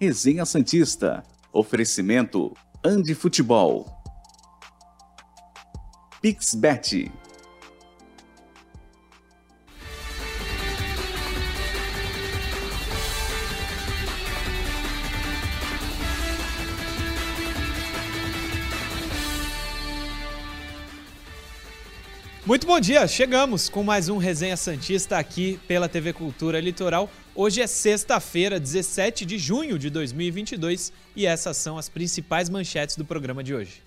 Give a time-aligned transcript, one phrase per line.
[0.00, 1.22] Resenha Santista.
[1.50, 2.52] Oferecimento
[2.84, 3.86] Andi Futebol.
[6.20, 7.10] Pixbet.
[22.76, 27.08] Bom dia, chegamos com mais um Resenha Santista aqui pela TV Cultura Litoral.
[27.34, 33.02] Hoje é sexta-feira, 17 de junho de 2022 e essas são as principais manchetes do
[33.02, 33.82] programa de hoje.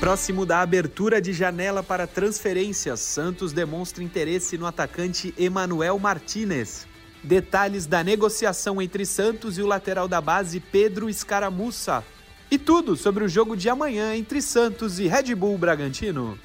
[0.00, 6.86] Próximo da abertura de janela para transferências, Santos demonstra interesse no atacante Emanuel Martinez.
[7.22, 12.02] Detalhes da negociação entre Santos e o lateral da base Pedro Escaramuça.
[12.50, 16.38] E tudo sobre o jogo de amanhã entre Santos e Red Bull Bragantino.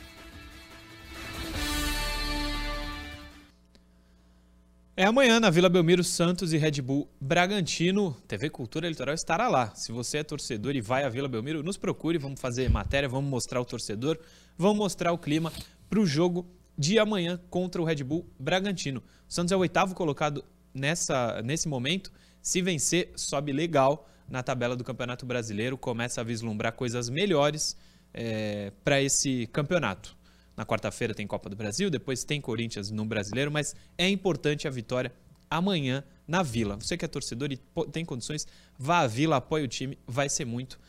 [4.97, 8.17] É amanhã na Vila Belmiro, Santos e Red Bull Bragantino.
[8.27, 9.73] TV Cultura Litoral estará lá.
[9.75, 12.17] Se você é torcedor e vai à Vila Belmiro, nos procure.
[12.17, 14.19] Vamos fazer matéria, vamos mostrar o torcedor,
[14.57, 15.53] vamos mostrar o clima
[15.89, 16.45] para o jogo
[16.77, 19.01] de amanhã contra o Red Bull Bragantino.
[19.29, 22.11] O Santos é o oitavo colocado nessa, nesse momento.
[22.41, 27.77] Se vencer, sobe legal na tabela do Campeonato Brasileiro, começa a vislumbrar coisas melhores
[28.11, 30.17] é, para esse campeonato.
[30.57, 34.71] Na quarta-feira tem Copa do Brasil, depois tem Corinthians no Brasileiro, mas é importante a
[34.71, 35.13] vitória
[35.47, 36.75] amanhã na Vila.
[36.77, 37.57] Você que é torcedor e
[37.91, 40.79] tem condições, vá à Vila, apoie o time, vai ser muito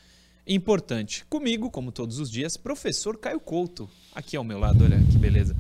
[0.47, 1.27] importante.
[1.27, 5.55] Comigo, como todos os dias, professor Caio Couto, aqui ao meu lado, olha que beleza.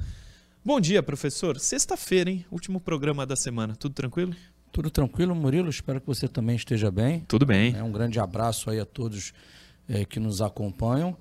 [0.64, 1.60] Bom dia, professor.
[1.60, 2.46] Sexta-feira, hein?
[2.50, 3.77] Último programa da semana.
[3.77, 4.34] Tudo tranquilo?
[4.75, 5.70] Tudo tranquilo, Murilo?
[5.70, 7.20] Espero que você também esteja bem.
[7.28, 7.77] Tudo bem.
[7.77, 9.33] É, um grande abraço aí a todos
[9.89, 11.17] é, que nos acompanham.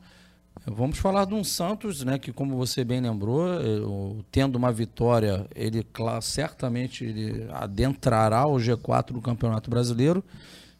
[0.65, 5.45] Vamos falar de um Santos, né, que como você bem lembrou, é, tendo uma vitória,
[5.53, 5.85] ele
[6.23, 10.23] certamente ele adentrará o G4 do Campeonato Brasileiro,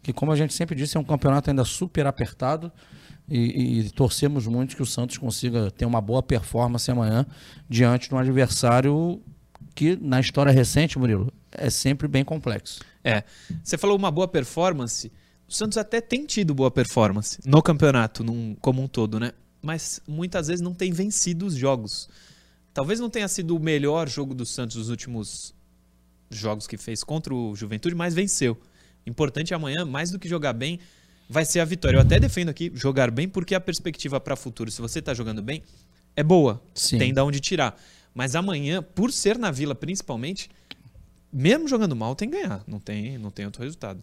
[0.01, 2.71] que como a gente sempre disse, é um campeonato ainda super apertado.
[3.29, 7.23] E, e, torcemos muito que o Santos consiga ter uma boa performance amanhã
[7.69, 9.21] diante de um adversário
[9.75, 12.81] que na história recente, Murilo, é sempre bem complexo.
[13.03, 13.23] É.
[13.63, 15.11] Você falou uma boa performance.
[15.47, 19.33] O Santos até tem tido boa performance no campeonato num, como um todo, né?
[19.61, 22.09] Mas muitas vezes não tem vencido os jogos.
[22.73, 25.53] Talvez não tenha sido o melhor jogo do Santos nos últimos
[26.29, 28.59] jogos que fez contra o Juventude, mas venceu.
[29.05, 30.79] Importante amanhã, mais do que jogar bem,
[31.29, 31.97] vai ser a vitória.
[31.97, 35.13] Eu até defendo aqui jogar bem porque a perspectiva para o futuro, se você está
[35.13, 35.61] jogando bem,
[36.15, 36.61] é boa.
[36.73, 36.97] Sim.
[36.97, 37.79] Tem da onde tirar.
[38.13, 40.49] Mas amanhã, por ser na Vila principalmente,
[41.33, 42.63] mesmo jogando mal, tem que ganhar.
[42.67, 44.01] Não tem, não tem outro resultado.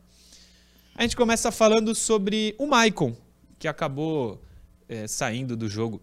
[0.95, 3.15] A gente começa falando sobre o Maicon,
[3.59, 4.43] que acabou
[4.89, 6.03] é, saindo do jogo,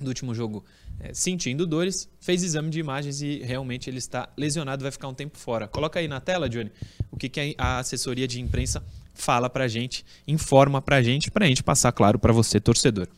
[0.00, 0.64] do último jogo,
[0.98, 5.14] é, sentindo dores, fez exame de imagens e realmente ele está lesionado, vai ficar um
[5.14, 5.68] tempo fora.
[5.68, 6.72] Coloca aí na tela, Johnny,
[7.10, 8.82] o que, que a assessoria de imprensa
[9.14, 13.08] fala pra gente, informa pra gente, pra gente passar claro para você, torcedor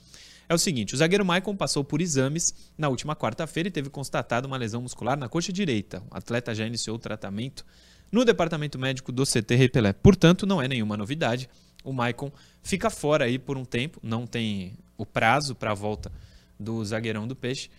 [0.50, 4.48] é o seguinte: o zagueiro Maicon passou por exames na última quarta-feira e teve constatado
[4.48, 6.02] uma lesão muscular na coxa direita.
[6.10, 7.64] O atleta já iniciou o tratamento
[8.10, 9.92] no departamento médico do CT Rei Pelé.
[9.92, 11.48] Portanto, não é nenhuma novidade.
[11.84, 12.32] O Maicon
[12.64, 16.10] fica fora aí por um tempo, não tem o prazo para a volta
[16.58, 17.70] do zagueirão do Peixe.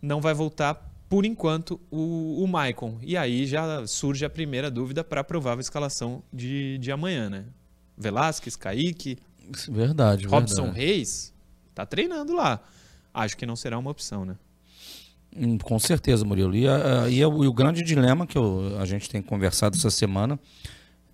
[0.00, 0.74] Não vai voltar
[1.08, 2.98] por enquanto o, o Maicon.
[3.02, 7.46] E aí já surge a primeira dúvida para a provável escalação de, de amanhã, né?
[7.98, 9.18] Velasquez, Kaique,
[9.68, 10.78] verdade, Robson verdade.
[10.78, 11.34] Reis,
[11.76, 12.58] Tá treinando lá.
[13.12, 14.34] Acho que não será uma opção, né?
[15.36, 16.56] Hum, com certeza, Murilo.
[16.56, 19.90] E, a, e, o, e o, grande dilema que eu, a gente tem conversado essa
[19.90, 20.40] semana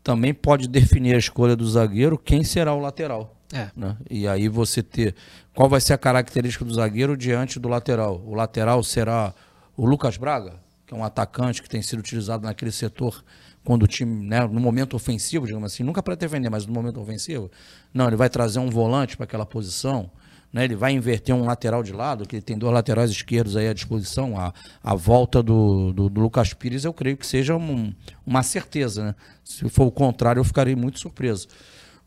[0.05, 3.37] também pode definir a escolha do zagueiro quem será o lateral.
[3.53, 3.71] É.
[3.77, 3.97] Né?
[4.09, 5.17] E aí você ter
[5.53, 8.23] qual vai ser a característica do zagueiro diante do lateral.
[8.25, 9.35] O lateral será
[9.77, 13.25] o Lucas Braga, que é um atacante que tem sido utilizado naquele setor
[13.65, 17.01] quando o time, né, no momento ofensivo, digamos assim, nunca para defender, mas no momento
[17.01, 17.51] ofensivo.
[17.93, 20.09] Não, ele vai trazer um volante para aquela posição
[20.53, 20.65] né?
[20.65, 23.73] Ele vai inverter um lateral de lado, que ele tem dois laterais esquerdos aí à
[23.73, 24.39] disposição.
[24.39, 24.53] A,
[24.83, 27.93] a volta do, do, do Lucas Pires, eu creio que seja um,
[28.27, 29.05] uma certeza.
[29.07, 29.15] Né?
[29.43, 31.49] Se for o contrário, eu ficarei muito surpreso.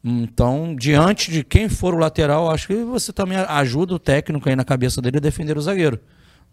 [0.03, 4.55] Então, diante de quem for o lateral, acho que você também ajuda o técnico aí
[4.55, 5.99] na cabeça dele a defender o zagueiro.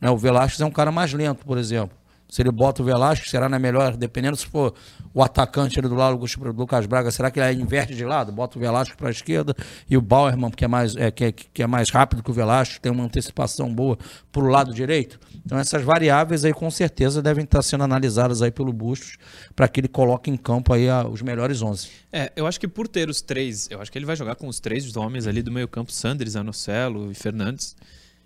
[0.00, 0.08] Né?
[0.08, 1.96] O Velasquez é um cara mais lento, por exemplo.
[2.32, 4.72] Se ele bota o Velasquez, será na melhor, dependendo se for
[5.12, 8.32] o atacante ali do lado do Lucas Braga, será que ele inverte de lado?
[8.32, 9.54] Bota o Velasquez para a esquerda
[9.86, 12.32] e o Bauerman, que é mais, é, que, é, que é mais rápido que o
[12.32, 13.98] Velasquez, tem uma antecipação boa
[14.32, 15.20] para o lado direito.
[15.44, 19.18] Então essas variáveis aí com certeza devem estar sendo analisadas aí pelo Bustos
[19.54, 21.90] para que ele coloque em campo aí a, os melhores 11.
[22.10, 24.48] É, eu acho que por ter os três, eu acho que ele vai jogar com
[24.48, 27.76] os três homens ali do meio campo, Sanders, Anocelo e Fernandes.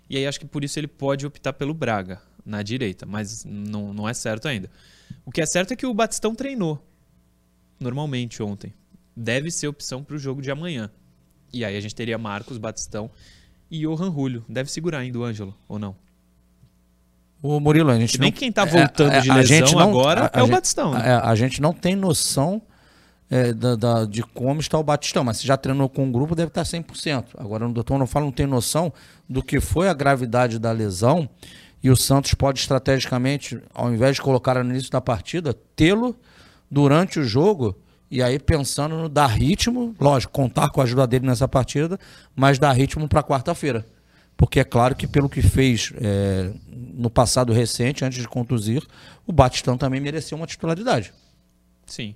[0.09, 3.93] E aí acho que por isso ele pode optar pelo Braga na direita, mas não,
[3.93, 4.71] não é certo ainda.
[5.25, 6.81] O que é certo é que o Batistão treinou.
[7.79, 8.73] normalmente ontem.
[9.15, 10.89] Deve ser opção para o jogo de amanhã.
[11.51, 13.09] E aí a gente teria Marcos, Batistão
[13.69, 14.45] e Johan Julio.
[14.47, 15.95] Deve segurar ainda o Ângelo, ou não?
[17.41, 20.31] O Murilo, a gente Se bem não, quem tá voltando é, de lesão não, agora
[20.33, 20.93] a, a é o Batistão.
[20.93, 20.99] Né?
[20.99, 22.61] A, a, gente não tem noção
[23.29, 26.35] é, da, da, de como está o Batistão, mas se já treinou com um grupo,
[26.35, 27.25] deve estar 100%.
[27.37, 28.91] Agora, o doutor não fala, não tem noção
[29.29, 31.29] do que foi a gravidade da lesão
[31.87, 36.17] e o Santos pode estrategicamente, ao invés de colocar no início da partida, tê-lo
[36.69, 37.77] durante o jogo
[38.11, 41.97] e aí pensando no dar ritmo, lógico, contar com a ajuda dele nessa partida,
[42.35, 43.85] mas dar ritmo para quarta-feira.
[44.35, 48.85] Porque é claro que pelo que fez é, no passado recente, antes de contusir,
[49.25, 51.13] o Batistão também mereceu uma titularidade.
[51.85, 52.15] Sim.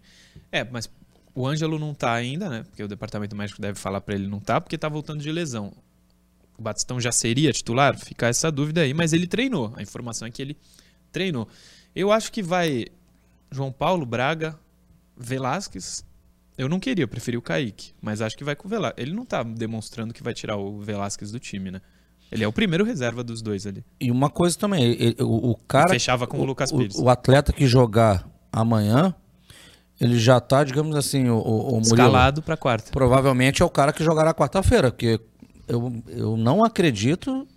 [0.51, 0.89] É, mas
[1.33, 2.63] o Ângelo não está ainda, né?
[2.63, 5.71] Porque o departamento médico deve falar para ele não tá, porque está voltando de lesão.
[6.61, 7.97] O Batistão já seria titular?
[7.97, 9.73] Fica essa dúvida aí, mas ele treinou.
[9.75, 10.55] A informação é que ele
[11.11, 11.47] treinou.
[11.95, 12.85] Eu acho que vai
[13.49, 14.55] João Paulo, Braga,
[15.17, 16.05] Velasquez.
[16.55, 19.07] Eu não queria, eu preferi o Kaique, mas acho que vai com o Velasquez.
[19.07, 21.81] Ele não está demonstrando que vai tirar o Velasquez do time, né?
[22.31, 23.83] Ele é o primeiro reserva dos dois ali.
[23.99, 25.89] E uma coisa também, ele, o, o, cara.
[25.89, 26.95] Fechava com o, o Lucas Pires.
[26.95, 29.15] O, o, atleta que jogar amanhã,
[29.99, 32.91] ele já tá, digamos assim, o, o Escalado para quarta.
[32.91, 35.19] Provavelmente é o cara que jogará quarta-feira, porque
[35.71, 37.47] eu, eu não acredito.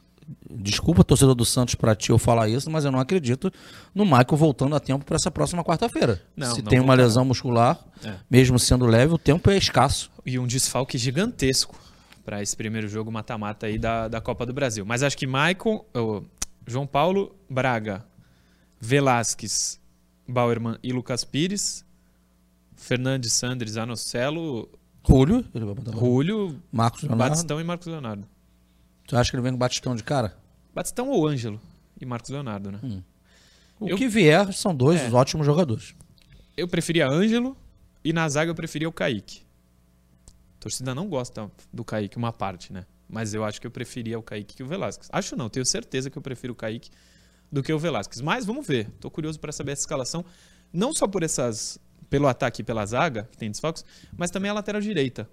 [0.50, 3.52] Desculpa, torcedor do Santos, para ti eu falar isso, mas eu não acredito
[3.94, 6.22] no Michael voltando a tempo para essa próxima quarta-feira.
[6.34, 8.14] Se não tem uma lesão muscular, é.
[8.31, 10.11] mesmo sendo leve, o tempo é escasso.
[10.25, 11.78] E um desfalque gigantesco
[12.25, 14.87] para esse primeiro jogo mata-mata aí da, da Copa do Brasil.
[14.87, 16.22] Mas acho que Michael, oh,
[16.66, 18.02] João Paulo, Braga,
[18.81, 19.78] Velasquez,
[20.26, 21.84] Bauerman e Lucas Pires,
[22.75, 24.70] Fernandes, Sandres, Anocelo,
[25.06, 27.30] Julio, ele vai botar Julio, Marcos Leonardo.
[27.30, 28.26] Batistão e Marcos Leonardo.
[29.06, 30.36] Você acha que ele vem com Batistão de cara?
[30.74, 31.60] Batistão ou Ângelo
[32.00, 32.80] e Marcos Leonardo, né?
[32.82, 33.02] Hum.
[33.78, 35.94] O eu, que vier são dois é, ótimos jogadores.
[36.56, 37.56] Eu preferia Ângelo
[38.02, 39.42] e na zaga eu preferia o Kaique.
[40.28, 42.86] A torcida não gosta do Kaique, uma parte, né?
[43.08, 45.08] Mas eu acho que eu preferia o Kaique que o Velasquez.
[45.12, 46.90] Acho não, tenho certeza que eu prefiro o Kaique
[47.52, 48.20] do que o Velasquez.
[48.22, 48.90] Mas vamos ver.
[49.00, 50.24] Tô curioso para saber essa escalação.
[50.72, 51.78] Não só por essas
[52.14, 53.84] pelo ataque e pela zaga, que tem desfalques,
[54.16, 55.28] mas também a lateral direita.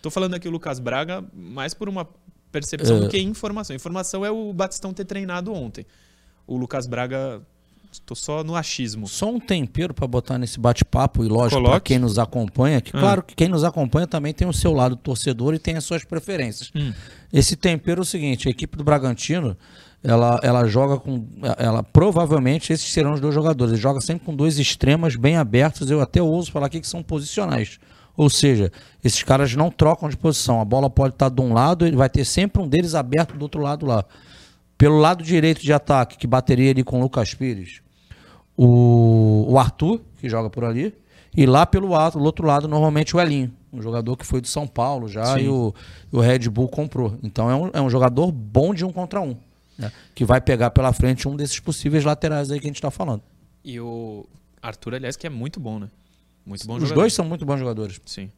[0.00, 2.08] Tô falando aqui o Lucas Braga mais por uma
[2.50, 3.00] percepção é...
[3.00, 3.76] do que informação.
[3.76, 5.84] Informação é o Batistão ter treinado ontem.
[6.46, 7.42] O Lucas Braga
[8.04, 9.06] Tô só no achismo.
[9.06, 12.98] Só um tempero para botar nesse bate-papo e lógico para quem nos acompanha, que hum.
[12.98, 16.04] claro que quem nos acompanha também tem o seu lado torcedor e tem as suas
[16.04, 16.72] preferências.
[16.74, 16.92] Hum.
[17.32, 19.56] Esse tempero é o seguinte, a equipe do Bragantino,
[20.04, 21.26] ela, ela joga com.
[21.56, 23.72] Ela provavelmente esses serão os dois jogadores.
[23.72, 25.90] Ele joga sempre com dois extremas bem abertos.
[25.90, 27.78] Eu até ouso falar aqui que são posicionais.
[28.14, 28.70] Ou seja,
[29.02, 30.60] esses caras não trocam de posição.
[30.60, 33.42] A bola pode estar de um lado, ele vai ter sempre um deles aberto do
[33.42, 34.04] outro lado lá.
[34.76, 37.80] Pelo lado direito de ataque, que bateria ali com o Lucas Pires,
[38.56, 40.94] o, o Arthur, que joga por ali,
[41.36, 44.66] e lá pelo outro, outro lado, normalmente o Elinho, um jogador que foi do São
[44.66, 45.44] Paulo já Sim.
[45.44, 45.74] e o,
[46.12, 47.16] o Red Bull comprou.
[47.22, 49.36] Então é um, é um jogador bom de um contra um
[49.78, 49.92] né?
[50.14, 53.22] que vai pegar pela frente um desses possíveis laterais aí que a gente está falando.
[53.64, 54.26] E o
[54.62, 55.90] Arthur, aliás, que é muito bom, né?
[56.44, 57.00] Muito bom Os jogador.
[57.00, 58.00] dois são muito bons jogadores.
[58.04, 58.30] Sim.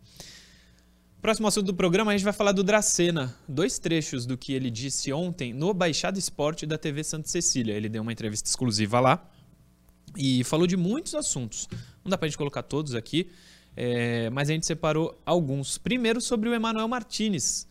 [1.20, 3.34] Próximo assunto do programa, a gente vai falar do Dracena.
[3.48, 7.72] Dois trechos do que ele disse ontem no Baixado Esporte da TV Santa Cecília.
[7.72, 9.28] Ele deu uma entrevista exclusiva lá
[10.16, 11.68] e falou de muitos assuntos.
[12.04, 13.28] Não dá pra gente colocar todos aqui,
[13.76, 15.78] é, mas a gente separou alguns.
[15.78, 17.66] Primeiro sobre o Emanuel Martinez,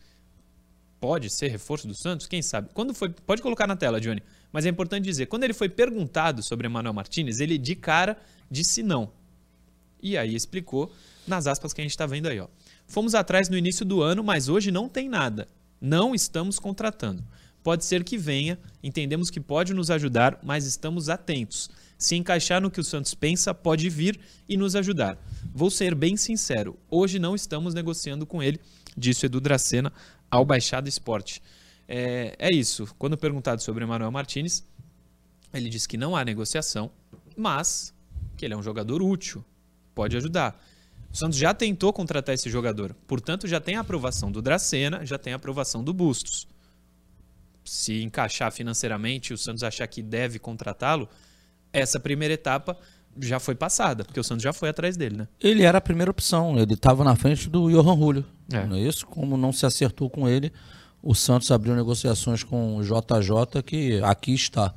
[1.05, 2.25] pode ser reforço do Santos?
[2.25, 2.69] Quem sabe?
[2.73, 4.23] Quando foi, pode colocar na tela, Johnny.
[4.51, 8.17] Mas é importante dizer, quando ele foi perguntado sobre Emmanuel Martinez, ele de cara
[8.49, 9.11] disse não.
[10.01, 10.91] E aí explicou
[11.27, 12.47] nas aspas que a gente está vendo aí, ó.
[12.87, 15.47] Fomos atrás no início do ano, mas hoje não tem nada.
[15.79, 17.23] Não estamos contratando.
[17.63, 21.69] Pode ser que venha, entendemos que pode nos ajudar, mas estamos atentos.
[21.99, 24.19] Se encaixar no que o Santos pensa, pode vir
[24.49, 25.19] e nos ajudar.
[25.53, 28.59] Vou ser bem sincero, hoje não estamos negociando com ele,
[28.97, 29.91] disse Edu Dracena
[30.29, 31.41] ao Baixada Esporte.
[31.87, 32.87] É, é isso.
[32.97, 34.65] Quando perguntado sobre o Manuel Martinez,
[35.53, 36.91] ele disse que não há negociação,
[37.35, 37.93] mas
[38.35, 39.43] que ele é um jogador útil,
[39.93, 40.61] pode ajudar.
[41.11, 45.17] O Santos já tentou contratar esse jogador, portanto já tem a aprovação do Dracena, já
[45.17, 46.47] tem a aprovação do Bustos.
[47.63, 51.07] Se encaixar financeiramente, o Santos achar que deve contratá-lo,
[51.71, 52.77] essa primeira etapa
[53.19, 55.27] já foi passada, porque o Santos já foi atrás dele, né?
[55.41, 58.65] Ele era a primeira opção, ele estava na frente do Johan Julio, é.
[58.65, 59.05] não é isso?
[59.07, 60.51] Como não se acertou com ele,
[61.01, 64.73] o Santos abriu negociações com o JJ, que aqui está.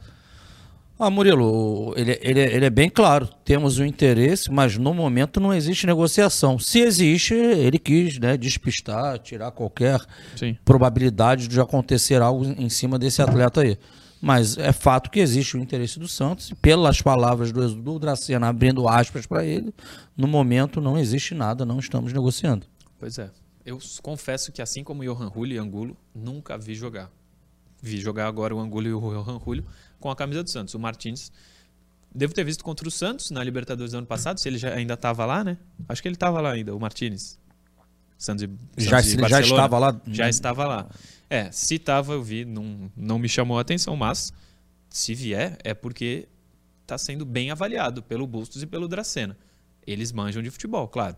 [0.98, 5.38] Ah, Murilo, ele, ele, ele é bem claro, temos o um interesse, mas no momento
[5.38, 6.58] não existe negociação.
[6.58, 10.00] Se existe, ele quis né, despistar, tirar qualquer
[10.34, 10.58] Sim.
[10.64, 13.78] probabilidade de acontecer algo em cima desse atleta aí.
[14.20, 18.48] Mas é fato que existe o interesse do Santos, e pelas palavras do, do Dracena,
[18.48, 19.72] abrindo aspas para ele,
[20.16, 22.66] no momento não existe nada, não estamos negociando.
[22.98, 23.30] Pois é.
[23.64, 27.10] Eu confesso que assim como o Johan Julio e Angulo, nunca vi jogar.
[27.80, 29.64] Vi jogar agora o Angulo e o Johan Julio
[30.00, 30.74] com a camisa do Santos.
[30.74, 31.30] O Martins,
[32.12, 34.94] devo ter visto contra o Santos na Libertadores do ano passado, se ele já ainda
[34.94, 35.58] estava lá, né?
[35.88, 37.38] Acho que ele estava lá ainda, o Martins.
[38.16, 40.00] Santos e, já, Santos já estava lá?
[40.06, 40.88] Já estava lá.
[41.30, 44.32] É, se estava, eu vi, não, não me chamou a atenção, mas
[44.88, 46.26] se vier, é porque
[46.82, 49.36] está sendo bem avaliado pelo Bustos e pelo Dracena.
[49.86, 51.16] Eles manjam de futebol, claro.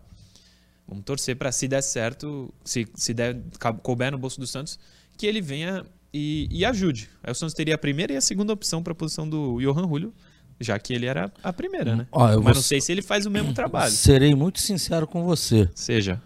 [0.87, 3.37] Vamos torcer para se der certo, se, se der,
[3.81, 4.77] couber no bolso do Santos,
[5.17, 7.09] que ele venha e, e ajude.
[7.23, 9.87] Aí o Santos teria a primeira e a segunda opção para a posição do Johan
[9.87, 10.13] Julio,
[10.59, 12.07] já que ele era a primeira, né?
[12.11, 12.53] Ó, Mas vou...
[12.53, 13.91] não sei se ele faz o mesmo trabalho.
[13.91, 15.69] Serei muito sincero com você.
[15.73, 16.21] Seja.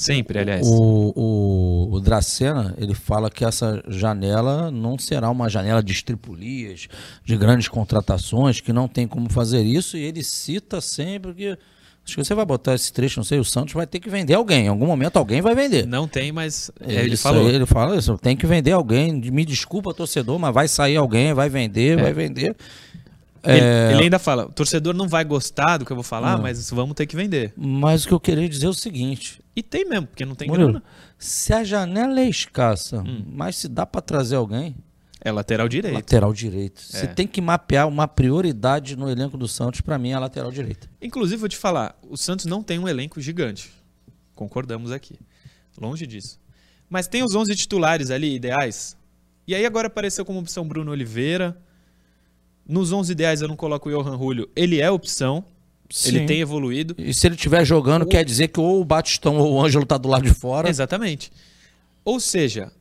[0.00, 0.66] Sempre, aliás.
[0.66, 6.88] O, o, o Dracena, ele fala que essa janela não será uma janela de estripulias,
[7.22, 11.48] de grandes contratações, que não tem como fazer isso, e ele cita sempre que.
[12.02, 14.32] Acho que você vai botar esse trecho, não sei, o Santos vai ter que vender
[14.32, 14.64] alguém.
[14.64, 15.86] Em algum momento alguém vai vender.
[15.86, 17.46] Não tem, mas é, ele falou.
[17.46, 19.12] Aí, ele fala isso, tem que vender alguém.
[19.12, 22.02] Me desculpa, torcedor, mas vai sair alguém, vai vender, é.
[22.02, 22.56] vai vender.
[23.42, 23.92] Ele, é...
[23.92, 26.42] ele, ainda fala, o torcedor não vai gostar do que eu vou falar, não.
[26.42, 27.52] mas vamos ter que vender.
[27.56, 29.40] Mas o que eu queria dizer é o seguinte.
[29.56, 30.84] E tem mesmo, porque não tem Murilo, grana.
[31.18, 33.24] Se a janela é escassa, hum.
[33.26, 34.76] mas se dá para trazer alguém...
[35.22, 35.94] É lateral direito.
[35.94, 36.80] Lateral direito.
[36.92, 36.98] É.
[36.98, 40.50] Você tem que mapear uma prioridade no elenco do Santos, para mim é a lateral
[40.50, 40.88] direita.
[41.00, 43.70] Inclusive, vou te falar, o Santos não tem um elenco gigante.
[44.34, 45.18] Concordamos aqui.
[45.78, 46.40] Longe disso.
[46.88, 48.96] Mas tem os 11 titulares ali, ideais.
[49.46, 51.56] E aí agora apareceu como opção Bruno Oliveira
[52.70, 54.48] nos 11 ideais eu não coloco o Johan Julio.
[54.54, 55.44] Ele é opção.
[55.90, 56.08] Sim.
[56.10, 56.94] Ele tem evoluído.
[56.96, 58.06] E se ele estiver jogando, o...
[58.06, 60.68] quer dizer que ou o Batistão ou o Ângelo tá do lado de fora.
[60.68, 61.32] Exatamente.
[62.04, 62.72] Ou seja,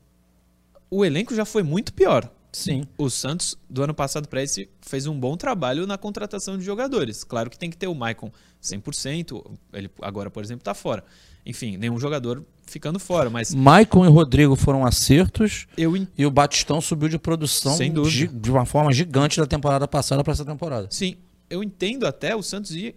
[0.92, 2.30] o elenco já foi muito pior.
[2.52, 2.84] Sim.
[2.98, 7.24] O Santos, do ano passado para esse, fez um bom trabalho na contratação de jogadores.
[7.24, 8.32] Claro que tem que ter o Maicon
[8.62, 9.44] 100%.
[9.74, 11.04] Ele agora, por exemplo, está fora.
[11.50, 13.56] Enfim, nenhum jogador ficando fora, mas...
[13.56, 15.94] Maicon e Rodrigo foram acertos eu...
[16.16, 20.46] e o Batistão subiu de produção de uma forma gigante da temporada passada para essa
[20.46, 20.88] temporada.
[20.92, 21.18] Sim,
[21.50, 22.94] eu entendo até o Santos ir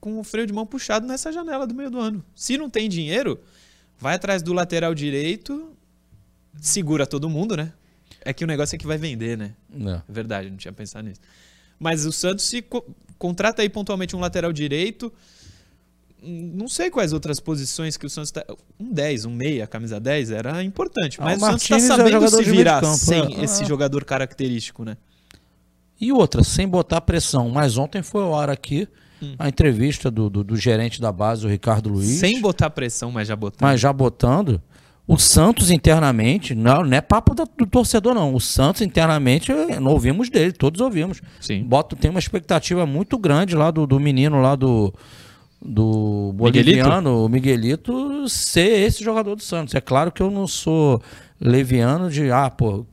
[0.00, 2.24] com o freio de mão puxado nessa janela do meio do ano.
[2.34, 3.38] Se não tem dinheiro,
[3.98, 5.70] vai atrás do lateral direito,
[6.58, 7.74] segura todo mundo, né?
[8.24, 9.54] É que o negócio é que vai vender, né?
[9.68, 9.96] Não.
[9.96, 11.20] É verdade, não tinha pensado nisso.
[11.78, 12.82] Mas o Santos se co
[13.18, 15.12] contrata aí pontualmente um lateral direito,
[16.22, 18.44] não sei quais outras posições que o Santos tá.
[18.78, 21.18] Um 10, um meia, camisa 10 era importante.
[21.20, 23.44] Ah, mas ah, o, Santos está é sabendo é se virar campo, sem é.
[23.44, 24.96] esse jogador característico, né?
[26.00, 27.48] E outra, sem botar pressão.
[27.50, 28.88] Mas ontem foi o hora aqui
[29.22, 29.34] hum.
[29.38, 32.18] a entrevista do, do, do, gerente da base, o Ricardo Luiz.
[32.18, 33.62] Sem botar pressão, mas já botando.
[33.62, 34.60] Mas já botando.
[35.06, 38.34] O Santos internamente, não, não é papo do torcedor, não.
[38.34, 41.20] O Santos internamente, não ouvimos dele, todos ouvimos.
[41.40, 41.64] Sim.
[41.64, 44.94] Bota, tem uma expectativa muito grande lá do, do menino lá do
[45.64, 47.24] do boliviano, Miguelito?
[47.24, 49.74] o Miguelito, ser esse jogador do Santos.
[49.74, 51.00] É claro que eu não sou
[51.40, 52.84] leviano de, ah, pô,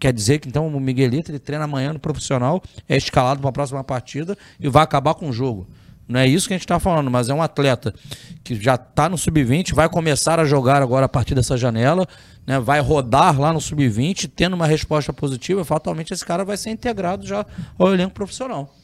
[0.00, 3.52] quer dizer que então o Miguelito ele treina amanhã no profissional, é escalado para a
[3.52, 5.66] próxima partida e vai acabar com o jogo.
[6.08, 7.94] Não é isso que a gente está falando, mas é um atleta
[8.42, 12.08] que já está no sub-20, vai começar a jogar agora a partir dessa janela,
[12.46, 16.70] né, vai rodar lá no sub-20, tendo uma resposta positiva, fatalmente esse cara vai ser
[16.70, 17.44] integrado já
[17.78, 18.74] ao elenco profissional.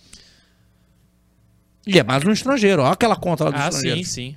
[1.86, 2.82] E é mais um estrangeiro.
[2.82, 3.98] Olha aquela conta lá do ah, estrangeiro.
[3.98, 4.36] sim, sim.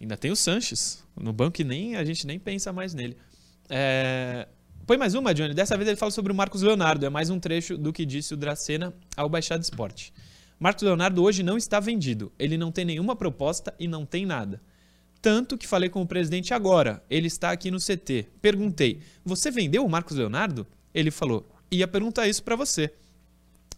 [0.00, 1.02] Ainda tem o Sanches.
[1.16, 3.16] No banco e nem, a gente nem pensa mais nele.
[3.68, 4.48] É...
[4.86, 5.54] Põe mais uma, Johnny.
[5.54, 7.06] Dessa vez ele fala sobre o Marcos Leonardo.
[7.06, 10.12] É mais um trecho do que disse o Dracena ao Baixada Esporte.
[10.58, 12.32] Marcos Leonardo hoje não está vendido.
[12.38, 14.60] Ele não tem nenhuma proposta e não tem nada.
[15.20, 17.02] Tanto que falei com o presidente agora.
[17.08, 18.28] Ele está aqui no CT.
[18.40, 20.66] Perguntei: Você vendeu o Marcos Leonardo?
[20.92, 22.92] Ele falou: Ia perguntar isso para você.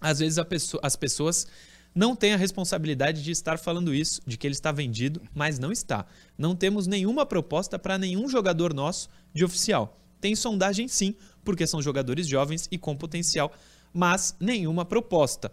[0.00, 1.46] Às vezes pessoa, as pessoas
[1.94, 5.70] não tem a responsabilidade de estar falando isso, de que ele está vendido, mas não
[5.70, 6.04] está.
[6.36, 10.00] Não temos nenhuma proposta para nenhum jogador nosso de oficial.
[10.20, 13.52] Tem sondagem sim, porque são jogadores jovens e com potencial,
[13.92, 15.52] mas nenhuma proposta.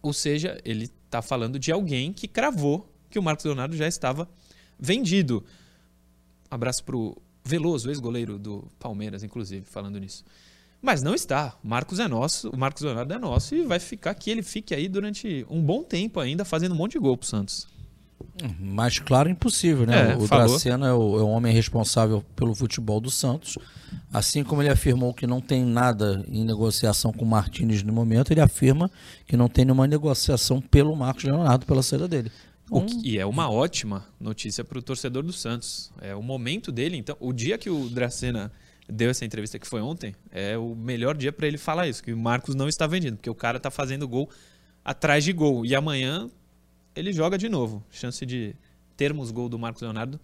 [0.00, 4.28] Ou seja, ele está falando de alguém que cravou que o Marcos Leonardo já estava
[4.78, 5.44] vendido.
[6.48, 10.24] abraço para o Veloso, ex-goleiro do Palmeiras, inclusive, falando nisso.
[10.82, 11.54] Mas não está.
[11.62, 14.74] O Marcos é nosso, o Marcos Leonardo é nosso e vai ficar que ele fique
[14.74, 17.68] aí durante um bom tempo ainda fazendo um monte de gol pro Santos.
[18.58, 20.12] Mais claro, impossível, né?
[20.12, 23.58] É, o Dracena é o, é o homem responsável pelo futebol do Santos.
[24.12, 28.32] Assim como ele afirmou que não tem nada em negociação com o Martins no momento,
[28.32, 28.90] ele afirma
[29.26, 32.30] que não tem nenhuma negociação pelo Marcos Leonardo pela saída dele.
[32.66, 35.90] Então, e é uma ótima notícia para o torcedor do Santos.
[36.00, 37.16] É o momento dele, então.
[37.18, 38.52] O dia que o Dracena
[38.90, 42.12] deu essa entrevista que foi ontem, é o melhor dia para ele falar isso, que
[42.12, 44.28] o Marcos não está vendido, porque o cara está fazendo gol
[44.84, 45.64] atrás de gol.
[45.64, 46.30] E amanhã
[46.94, 47.84] ele joga de novo.
[47.90, 48.54] Chance de
[48.96, 50.20] termos gol do Marcos Leonardo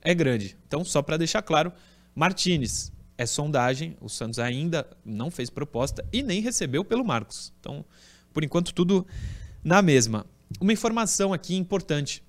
[0.00, 0.56] é grande.
[0.66, 1.72] Então, só para deixar claro,
[2.14, 7.52] Martinez é sondagem, o Santos ainda não fez proposta e nem recebeu pelo Marcos.
[7.60, 7.84] Então,
[8.32, 9.06] por enquanto, tudo
[9.62, 10.26] na mesma.
[10.60, 12.22] Uma informação aqui importante.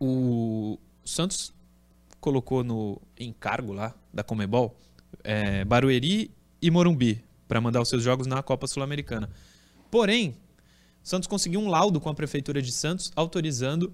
[0.00, 1.52] O Santos
[2.20, 4.74] colocou no encargo lá da Comebol
[5.22, 6.30] é, Barueri
[6.60, 9.28] e Morumbi para mandar os seus jogos na Copa Sul-Americana.
[9.90, 10.34] Porém,
[11.02, 13.92] Santos conseguiu um laudo com a Prefeitura de Santos autorizando,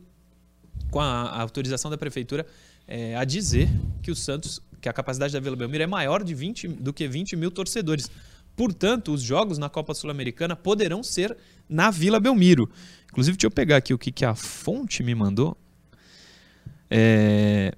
[0.91, 2.47] com a, a autorização da Prefeitura,
[2.87, 3.69] é, a dizer
[4.01, 7.07] que o Santos, que a capacidade da Vila Belmiro é maior de 20, do que
[7.09, 8.09] 20 mil torcedores.
[8.57, 11.37] Portanto, os jogos na Copa Sul-Americana poderão ser
[11.69, 12.71] na Vila Belmiro.
[13.11, 15.57] Inclusive, deixa eu pegar aqui o que, que a fonte me mandou.
[16.89, 17.75] É,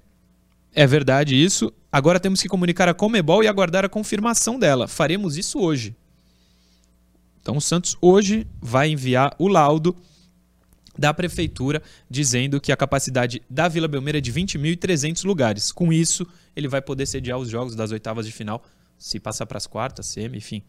[0.73, 1.73] é verdade isso.
[1.95, 4.85] Agora temos que comunicar a Comebol e aguardar a confirmação dela.
[4.85, 5.95] Faremos isso hoje.
[7.41, 9.95] Então o Santos hoje vai enviar o laudo
[10.99, 15.71] da prefeitura dizendo que a capacidade da Vila Belmiro é de 20.300 lugares.
[15.71, 18.61] Com isso, ele vai poder sediar os jogos das oitavas de final,
[18.97, 20.61] se passar para as quartas, semi, enfim.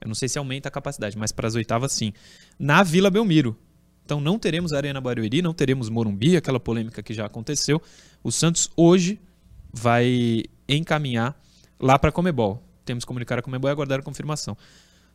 [0.00, 2.12] Eu não sei se aumenta a capacidade, mas para as oitavas sim.
[2.58, 3.56] Na Vila Belmiro.
[4.04, 7.80] Então não teremos Arena Barueri, não teremos Morumbi, aquela polêmica que já aconteceu.
[8.24, 9.20] O Santos hoje
[9.72, 11.38] vai encaminhar
[11.78, 12.62] lá para a Comebol.
[12.84, 14.56] Temos que comunicar a Comebol e aguardar a confirmação.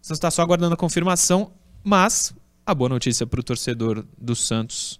[0.01, 1.51] Santos está só aguardando a confirmação,
[1.84, 2.34] mas
[2.65, 5.00] a boa notícia para o torcedor do Santos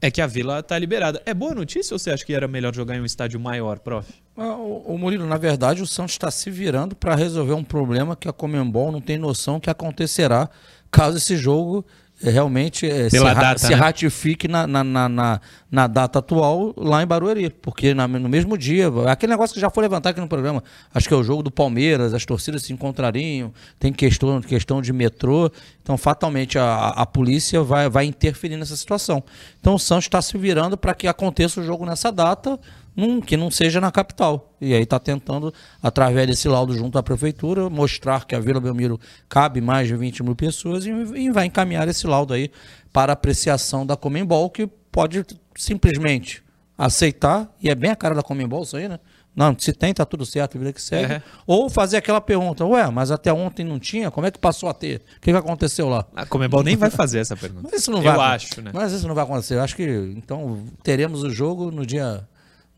[0.00, 1.22] é que a Vila está liberada.
[1.24, 4.12] É boa notícia ou você acha que era melhor jogar em um estádio maior, prof?
[4.36, 8.28] Ah, o, Murilo, na verdade, o Santos está se virando para resolver um problema que
[8.28, 10.50] a Comembol não tem noção que acontecerá
[10.90, 11.86] caso esse jogo
[12.30, 13.74] realmente é, se, data, se né?
[13.74, 15.40] ratifique na, na, na,
[15.70, 17.50] na, data atual lá em Barueri.
[17.50, 20.62] Porque no mesmo dia, aquele negócio que já foi levantado aqui no programa,
[20.92, 24.92] acho que é o jogo do Palmeiras, as torcidas se encontrariam, tem questão, questão de
[24.92, 25.50] metrô.
[25.84, 29.22] Então, fatalmente, a, a polícia vai, vai interferir nessa situação.
[29.60, 32.58] Então, o Santos está se virando para que aconteça o jogo nessa data
[32.96, 34.54] num, que não seja na capital.
[34.58, 38.98] E aí está tentando, através desse laudo junto à prefeitura, mostrar que a Vila Belmiro
[39.28, 42.50] cabe mais de 20 mil pessoas e, e vai encaminhar esse laudo aí
[42.90, 45.22] para apreciação da Comembol, que pode
[45.54, 46.42] simplesmente
[46.78, 48.98] aceitar, e é bem a cara da Comembol isso aí, né?
[49.34, 51.20] Não, se tem, tá tudo certo, vida que segue.
[51.46, 54.74] Ou fazer aquela pergunta, ué, mas até ontem não tinha, como é que passou a
[54.74, 55.02] ter?
[55.16, 56.06] O que, que aconteceu lá?
[56.14, 57.68] A Comebol nem vai fazer essa pergunta.
[57.70, 58.14] Mas isso não vai.
[58.14, 58.70] Eu acho, né?
[58.72, 59.54] Mas isso não vai acontecer.
[59.54, 62.26] Eu acho que, então, teremos o jogo no dia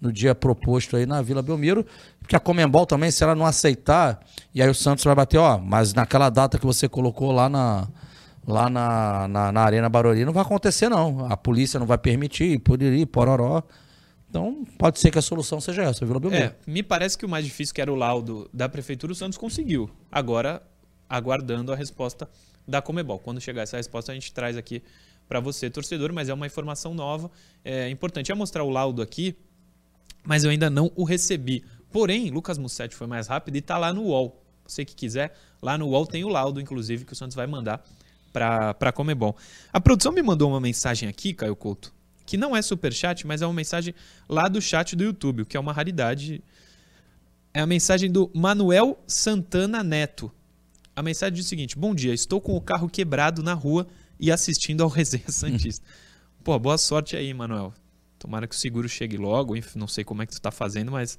[0.00, 1.84] no dia proposto aí na Vila Belmiro,
[2.20, 4.20] porque a Comembol também, se ela não aceitar,
[4.54, 7.88] e aí o Santos vai bater, ó, mas naquela data que você colocou lá na
[8.46, 12.60] lá na, na, na Arena Barueri não vai acontecer não, a polícia não vai permitir,
[12.60, 13.62] poriri, pororó,
[14.37, 16.44] então pode ser que a solução seja essa, Vila Belmiro.
[16.44, 19.38] É, me parece que o mais difícil que era o laudo da Prefeitura, o Santos
[19.38, 20.62] conseguiu, agora
[21.09, 22.29] aguardando a resposta
[22.68, 23.18] da Comebol.
[23.18, 24.83] Quando chegar essa resposta a gente traz aqui
[25.27, 27.31] para você, torcedor, mas é uma informação nova,
[27.64, 28.29] é importante.
[28.29, 29.35] Ia mostrar o laudo aqui,
[30.22, 31.64] mas eu ainda não o recebi.
[31.90, 34.42] Porém, Lucas Mussetti foi mais rápido e está lá no UOL.
[34.66, 37.83] Você que quiser, lá no UOL tem o laudo, inclusive, que o Santos vai mandar
[38.33, 39.35] para a Comebol.
[39.72, 41.94] A produção me mandou uma mensagem aqui, Caio Couto,
[42.26, 43.94] que não é super chat, mas é uma mensagem
[44.28, 46.42] lá do chat do YouTube, o que é uma raridade.
[47.54, 50.30] É a mensagem do Manuel Santana Neto.
[50.94, 53.86] A mensagem diz o seguinte: Bom dia, estou com o carro quebrado na rua
[54.18, 55.86] e assistindo ao Resenha Santista.
[56.42, 57.72] Pô, boa sorte aí, Manuel.
[58.18, 59.54] Tomara que o seguro chegue logo.
[59.74, 61.18] Não sei como é que tu está fazendo, mas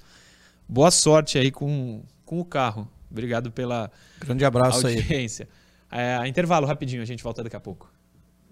[0.68, 2.90] boa sorte aí com, com o carro.
[3.10, 3.90] Obrigado pela
[4.20, 5.48] grande abraço audiência.
[5.90, 6.24] aí.
[6.24, 7.92] É, intervalo rapidinho, a gente volta daqui a pouco.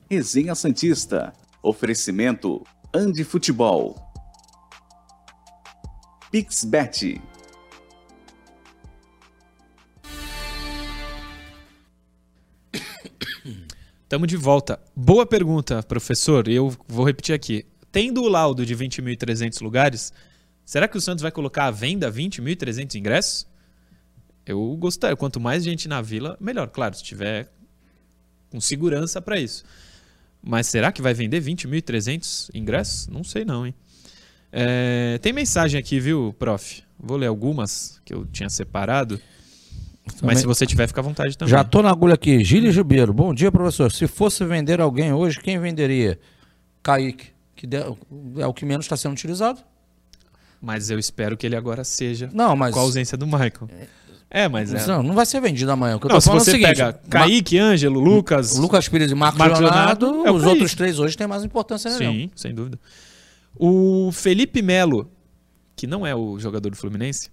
[0.10, 1.34] Resenha Santista.
[1.66, 3.96] Oferecimento Andi Futebol.
[6.30, 7.20] Pixbet.
[14.04, 14.80] Estamos de volta.
[14.96, 16.48] Boa pergunta, professor.
[16.48, 20.14] Eu vou repetir aqui tendo o laudo de 20.300 lugares,
[20.64, 23.48] será que o Santos vai colocar à venda 20.300 ingressos?
[24.46, 25.18] Eu gostaria.
[25.18, 26.70] Quanto mais gente na vila, melhor.
[26.70, 27.52] Claro, se tiver
[28.52, 29.66] com segurança para isso.
[30.46, 33.08] Mas será que vai vender 20.300 ingressos?
[33.08, 33.74] Não sei não, hein?
[34.52, 36.84] É, tem mensagem aqui, viu, prof?
[37.00, 39.20] Vou ler algumas que eu tinha separado.
[40.06, 40.20] Também.
[40.22, 41.52] Mas se você tiver, fica à vontade também.
[41.52, 42.44] Já tô na agulha aqui.
[42.44, 43.12] Gílio Ribeiro.
[43.12, 43.92] Bom dia, professor.
[43.92, 46.20] Se fosse vender alguém hoje, quem venderia?
[46.84, 47.68] Kaique que
[48.38, 49.60] é o que menos está sendo utilizado.
[50.62, 52.74] Mas eu espero que ele agora seja não, mas...
[52.74, 53.70] com a ausência do Michael.
[53.70, 53.88] É,
[54.50, 54.86] mas é.
[54.88, 55.96] Não, não vai ser vendido amanhã.
[55.96, 57.58] O que eu não, se você é seguinte, pega Kaique.
[57.58, 58.58] Ângelo, Lucas...
[58.58, 61.90] Lucas Pires e Marcos, Marcos Leonardo, Leonardo é os outros três hoje têm mais importância
[61.92, 61.98] né?
[61.98, 62.80] Sim, sem dúvida.
[63.56, 65.10] O Felipe Melo,
[65.76, 67.30] que não é o jogador do Fluminense,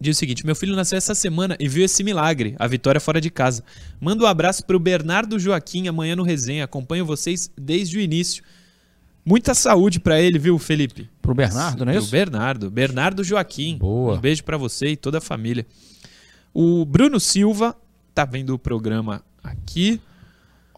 [0.00, 3.20] Diz o seguinte: meu filho nasceu essa semana e viu esse milagre, a vitória fora
[3.20, 3.64] de casa.
[4.00, 6.64] Manda um abraço para o Bernardo Joaquim amanhã no resenha.
[6.64, 8.44] Acompanho vocês desde o início.
[9.24, 11.08] Muita saúde para ele, viu, Felipe?
[11.20, 12.10] Pro Bernardo, não é Pro isso?
[12.10, 12.70] Bernardo.
[12.70, 13.76] Bernardo Joaquim.
[13.78, 14.14] Boa.
[14.14, 15.66] Um beijo para você e toda a família.
[16.54, 17.76] O Bruno Silva
[18.14, 20.00] tá vendo o programa aqui.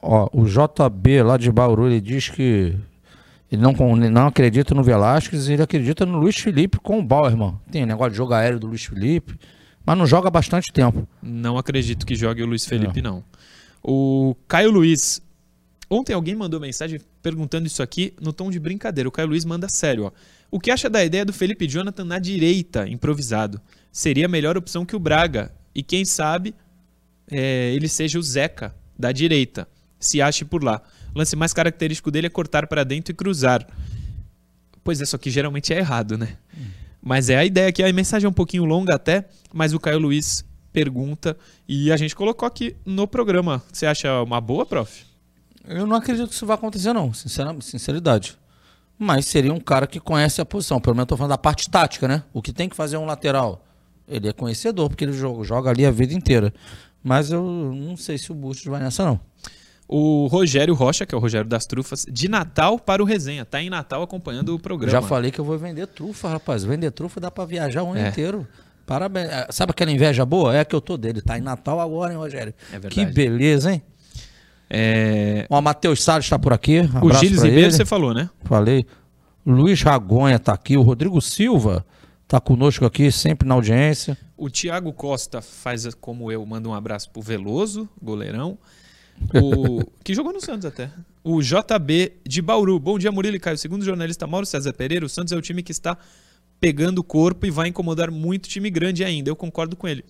[0.03, 2.75] Ó, o JB lá de Bauru, ele diz que
[3.51, 7.59] ele não, não acredita no Velasquez, ele acredita no Luiz Felipe com o Bauerman.
[7.71, 9.39] Tem negócio de jogo aéreo do Luiz Felipe,
[9.85, 11.07] mas não joga há bastante tempo.
[11.23, 13.25] Não acredito que jogue o Luiz Felipe, não.
[13.83, 15.21] O Caio Luiz.
[15.93, 19.09] Ontem alguém mandou mensagem perguntando isso aqui no tom de brincadeira.
[19.09, 20.13] O Caio Luiz manda sério, ó.
[20.49, 23.61] O que acha da ideia do Felipe Jonathan na direita, improvisado?
[23.91, 25.53] Seria a melhor opção que o Braga.
[25.75, 26.55] E quem sabe
[27.29, 29.67] é, ele seja o Zeca da direita.
[29.99, 30.81] Se ache por lá.
[31.13, 33.67] O lance mais característico dele é cortar para dentro e cruzar.
[34.85, 36.39] Pois é, só que geralmente é errado, né?
[36.57, 36.67] Hum.
[37.03, 37.83] Mas é a ideia aqui.
[37.83, 41.37] A mensagem é um pouquinho longa até, mas o Caio Luiz pergunta
[41.69, 43.61] e a gente colocou aqui no programa.
[43.73, 45.10] Você acha uma boa, prof?
[45.67, 48.37] Eu não acredito que isso vai acontecer, não, sinceridade.
[48.99, 50.81] Mas seria um cara que conhece a posição.
[50.81, 52.23] Pelo menos estou falando da parte tática, né?
[52.33, 53.65] O que tem que fazer um lateral.
[54.07, 56.53] Ele é conhecedor, porque ele joga, joga ali a vida inteira.
[57.03, 59.19] Mas eu não sei se o Bustos vai nessa, não.
[59.89, 63.45] O Rogério Rocha, que é o Rogério das Trufas, de Natal para o Resenha.
[63.45, 64.93] Tá em Natal acompanhando o programa.
[64.93, 66.63] Já falei que eu vou vender trufa, rapaz.
[66.63, 68.09] Vender trufa dá para viajar o ano é.
[68.09, 68.47] inteiro.
[68.87, 69.31] Parabéns.
[69.31, 70.55] É, sabe aquela inveja boa?
[70.55, 71.23] É a que eu tô dele.
[71.23, 72.55] Tá em Natal agora, hein, Rogério?
[72.69, 72.95] É verdade.
[72.95, 73.83] Que beleza, hein?
[74.71, 75.47] É...
[75.51, 76.81] O Matheus Salles está por aqui.
[76.81, 78.31] Um o Gilles Ribeiro você falou, né?
[78.45, 78.87] Falei.
[79.45, 80.77] Luiz Ragonha está aqui.
[80.77, 81.85] O Rodrigo Silva
[82.23, 84.17] está conosco aqui, sempre na audiência.
[84.37, 88.57] O Thiago Costa faz como eu, manda um abraço pro Veloso, goleirão.
[89.35, 90.91] O, que jogou no Santos até.
[91.25, 92.79] O JB de Bauru.
[92.79, 93.59] Bom dia, Murilo e Caio.
[93.59, 95.99] Segundo o jornalista Mauro César Pereira, o Santos é o time que está
[96.61, 99.29] pegando o corpo e vai incomodar muito time grande ainda.
[99.29, 100.05] Eu concordo com ele.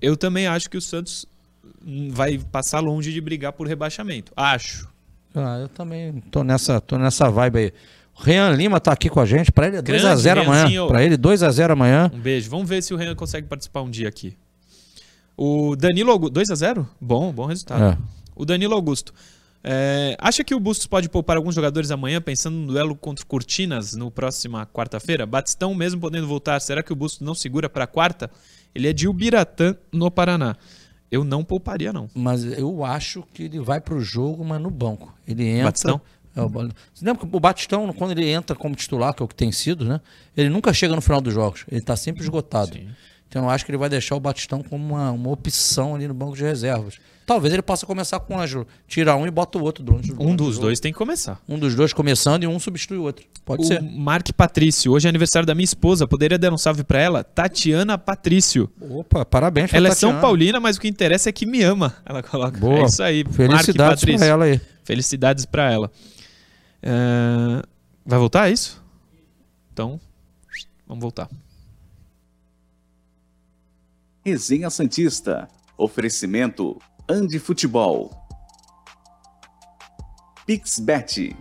[0.00, 1.26] Eu também acho que o Santos
[2.10, 4.32] vai passar longe de brigar por rebaixamento.
[4.36, 4.88] Acho.
[5.34, 7.72] Ah, eu também tô nessa, tô nessa vibe aí.
[8.18, 9.50] O Rean Lima tá aqui com a gente.
[9.50, 10.86] Para ele é 2x0 amanhã.
[10.86, 12.10] Para ele, 2x0 amanhã.
[12.12, 12.50] Um beijo.
[12.50, 14.36] Vamos ver se o Rean consegue participar um dia aqui.
[15.36, 16.86] O Danilo 2x0?
[17.00, 17.82] Bom, bom resultado.
[17.82, 17.98] É.
[18.36, 19.14] O Danilo Augusto.
[19.64, 23.94] É, acha que o Bustos pode poupar alguns jogadores amanhã, pensando no duelo contra Cortinas
[23.94, 25.24] no próxima quarta-feira?
[25.24, 28.30] Batistão, mesmo podendo voltar, será que o Bustos não segura para quarta?
[28.74, 30.56] Ele é de Ubiratã, no Paraná.
[31.12, 32.08] Eu não pouparia, não.
[32.14, 35.14] Mas eu acho que ele vai pro jogo, mas no banco.
[35.28, 35.64] Ele entra.
[35.64, 36.00] Batistão?
[36.34, 39.28] É, o, você lembra que o Batistão, quando ele entra como titular, que é o
[39.28, 40.00] que tem sido, né?
[40.34, 41.66] Ele nunca chega no final dos jogos.
[41.70, 42.72] Ele tá sempre esgotado.
[42.72, 42.88] Sim.
[43.32, 46.12] Então eu acho que ele vai deixar o Batistão como uma, uma opção ali no
[46.12, 46.98] banco de reservas.
[47.24, 48.66] Talvez ele possa começar com o Ângelo.
[48.86, 49.82] Tira um e bota o outro.
[49.82, 51.40] Durante, um dos dois tem que começar.
[51.48, 53.24] Um dos dois começando e um substitui o outro.
[53.42, 53.80] Pode o ser.
[53.80, 54.92] Mark Patrício.
[54.92, 56.06] Hoje é aniversário da minha esposa.
[56.06, 57.24] Poderia dar um salve para ela?
[57.24, 58.70] Tatiana Patrício.
[58.78, 60.12] Opa, parabéns pra Ela Tatiana.
[60.12, 61.96] é São Paulina, mas o que interessa é que me ama.
[62.04, 62.58] Ela coloca.
[62.58, 62.80] Boa.
[62.80, 63.24] É isso aí.
[63.30, 64.60] Felicidades para ela aí.
[64.84, 65.90] Felicidades para ela.
[66.84, 67.66] Uh...
[68.04, 68.82] Vai voltar, é isso?
[69.72, 69.98] Então,
[70.86, 71.30] vamos voltar.
[74.24, 75.48] Resenha Santista.
[75.76, 78.08] Oferecimento Andi Futebol.
[80.46, 81.36] Pixbet.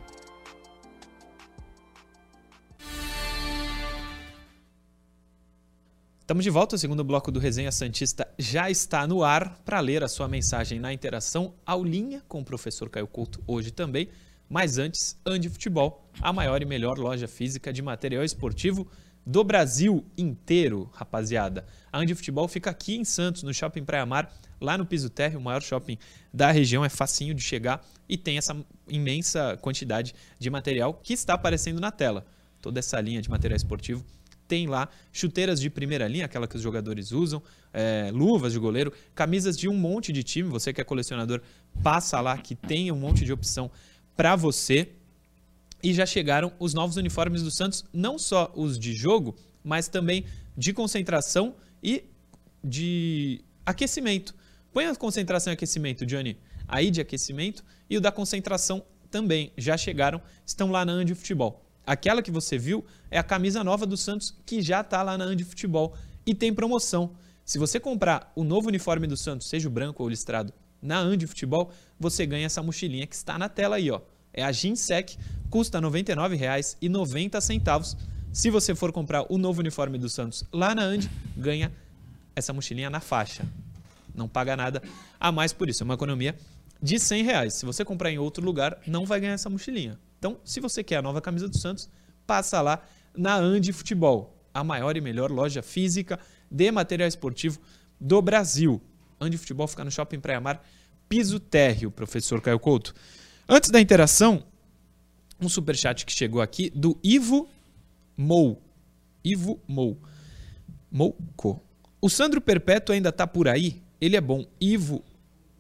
[6.22, 10.04] Estamos de volta, o segundo bloco do Resenha Santista já está no ar para ler
[10.04, 14.10] a sua mensagem na interação aulinha com o professor Caio Couto hoje também.
[14.50, 18.88] Mas antes, Andi Futebol, a maior e melhor loja física de material esportivo
[19.26, 21.66] do Brasil inteiro, rapaziada.
[21.92, 25.40] A Andi Futebol fica aqui em Santos, no Shopping Praia Mar, lá no piso térreo,
[25.40, 25.98] o maior shopping
[26.34, 28.56] da região, é facinho de chegar e tem essa
[28.88, 32.26] imensa quantidade de material que está aparecendo na tela.
[32.62, 34.06] Toda essa linha de material esportivo
[34.48, 38.92] tem lá chuteiras de primeira linha, aquela que os jogadores usam, é, luvas de goleiro,
[39.16, 40.50] camisas de um monte de time.
[40.50, 41.42] Você que é colecionador,
[41.82, 43.72] passa lá que tem um monte de opção
[44.16, 44.90] para você.
[45.84, 50.26] E já chegaram os novos uniformes do Santos, não só os de jogo, mas também
[50.56, 52.04] de concentração e
[52.64, 54.36] de aquecimento.
[54.72, 59.52] Põe a concentração e aquecimento, Johnny, aí de aquecimento e o da concentração também.
[59.58, 61.66] Já chegaram, estão lá na Andi Futebol.
[61.86, 65.26] Aquela que você viu é a camisa nova do Santos que já está lá na
[65.26, 67.16] Andi Futebol e tem promoção.
[67.44, 71.28] Se você comprar o novo uniforme do Santos, seja o branco ou listrado, na Andi
[71.28, 74.02] Futebol, você ganha essa mochilinha que está na tela aí, ó.
[74.34, 75.18] É a Ginsec,
[75.50, 77.98] custa R$ 99,90.
[78.32, 81.72] Se você for comprar o novo uniforme do Santos lá na Andi, ganha
[82.36, 83.46] essa mochilinha na faixa.
[84.16, 84.82] Não paga nada
[85.20, 85.84] a mais por isso.
[85.84, 86.36] É uma economia
[86.82, 87.54] de 100 reais.
[87.56, 90.00] Se você comprar em outro lugar, não vai ganhar essa mochilinha.
[90.18, 91.90] Então, se você quer a nova camisa do Santos,
[92.26, 92.82] passa lá
[93.16, 97.60] na Andi Futebol, a maior e melhor loja física de material esportivo
[98.00, 98.82] do Brasil.
[99.20, 100.66] Ande Futebol fica no Shopping Praia Mar,
[101.08, 102.94] piso térreo, professor Caio Couto.
[103.48, 104.44] Antes da interação,
[105.40, 107.50] um superchat que chegou aqui do Ivo
[108.16, 108.62] Mou.
[109.24, 109.98] Ivo Mou.
[110.92, 111.62] Mouco.
[112.00, 113.82] O Sandro Perpétuo ainda tá por aí?
[114.00, 114.46] Ele é bom.
[114.60, 115.04] Ivo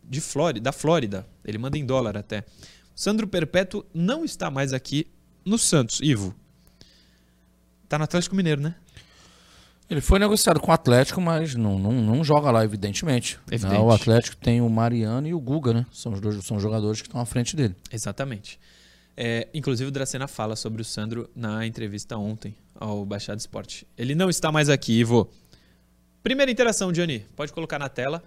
[0.03, 1.27] de Flórida, da Flórida.
[1.43, 2.43] Ele manda em dólar até.
[2.95, 5.07] Sandro Perpétuo não está mais aqui
[5.45, 5.99] no Santos.
[6.01, 6.35] Ivo.
[7.87, 8.75] Tá no Atlético Mineiro, né?
[9.91, 13.37] Ele foi negociado com o Atlético, mas não, não, não joga lá, evidentemente.
[13.51, 13.81] Evidente.
[13.81, 15.85] o Atlético tem o Mariano e o Guga, né?
[15.91, 17.75] São os dois são os jogadores que estão à frente dele.
[17.91, 18.57] Exatamente.
[19.17, 23.85] É, inclusive o Dracena fala sobre o Sandro na entrevista ontem ao Baixado Esporte.
[23.97, 25.29] Ele não está mais aqui, Ivo.
[26.23, 27.25] Primeira interação, Johnny.
[27.35, 28.23] Pode colocar na tela.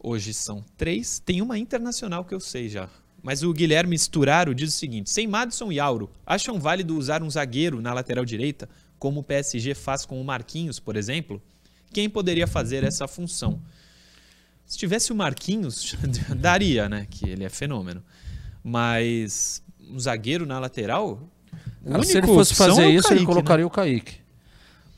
[0.00, 1.20] Hoje são três.
[1.20, 2.88] Tem uma internacional que eu sei já.
[3.22, 7.30] Mas o Guilherme Sturaro diz o seguinte: sem Madison e Auro, acham válido usar um
[7.30, 11.40] zagueiro na lateral direita, como o PSG faz com o Marquinhos, por exemplo?
[11.92, 13.60] Quem poderia fazer essa função?
[14.66, 15.96] Se tivesse o Marquinhos,
[16.36, 17.06] daria, né?
[17.10, 18.02] Que ele é fenômeno.
[18.62, 21.22] Mas um zagueiro na lateral.
[21.86, 23.66] Cara, se ele fosse fazer é isso, Kaique, ele colocaria né?
[23.66, 24.16] o Kaique.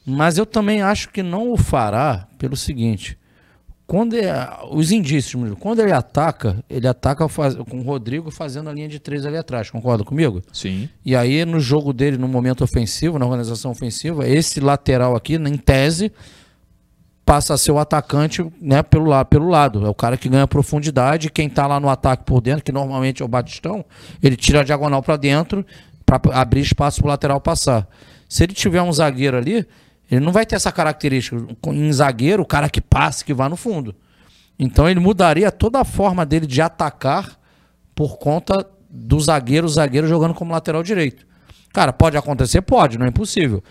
[0.05, 3.17] Mas eu também acho que não o fará pelo seguinte.
[3.91, 8.73] Quando é, os indícios, quando ele ataca, ele ataca faz, com o Rodrigo fazendo a
[8.73, 10.41] linha de três ali atrás, concorda comigo?
[10.53, 10.89] Sim.
[11.05, 15.57] E aí, no jogo dele, no momento ofensivo, na organização ofensiva, esse lateral aqui, em
[15.57, 16.13] tese,
[17.25, 19.85] passa a ser o atacante né, pelo, lado, pelo lado.
[19.85, 21.29] É o cara que ganha profundidade.
[21.29, 23.85] Quem está lá no ataque por dentro, que normalmente é o Batistão,
[24.23, 25.67] ele tira a diagonal para dentro
[26.07, 27.89] para abrir espaço para o lateral passar.
[28.29, 29.67] Se ele tiver um zagueiro ali,
[30.11, 31.37] ele não vai ter essa característica.
[31.69, 33.95] Em zagueiro, o cara que passa, que vá no fundo.
[34.59, 37.39] Então ele mudaria toda a forma dele de atacar
[37.95, 41.27] por conta do zagueiro, zagueiro jogando como lateral direito.
[41.73, 42.61] Cara, pode acontecer?
[42.63, 43.63] Pode, não é impossível.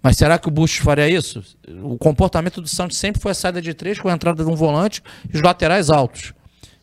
[0.00, 1.42] Mas será que o Bustos faria isso?
[1.82, 4.54] O comportamento do Santos sempre foi a saída de três com a entrada de um
[4.54, 6.32] volante e os laterais altos.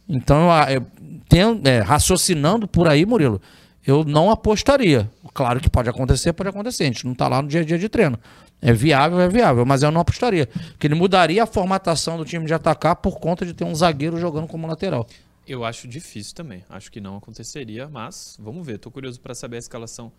[0.08, 0.86] Então, eu,
[1.34, 3.42] eu, é, raciocinando por aí, Murilo,
[3.88, 5.10] eu não apostaria.
[5.34, 6.84] Claro que pode acontecer, pode acontecer.
[6.84, 8.20] A gente não está lá no dia a dia de treino.
[8.62, 10.48] É viável, é viável, mas eu não apostaria.
[10.48, 14.18] Porque ele mudaria a formatação do time de atacar por conta de ter um zagueiro
[14.18, 15.08] jogando como lateral.
[15.48, 16.64] Eu acho difícil também.
[16.70, 18.76] Acho que não aconteceria, mas vamos ver.
[18.76, 20.12] Estou curioso para saber a escalação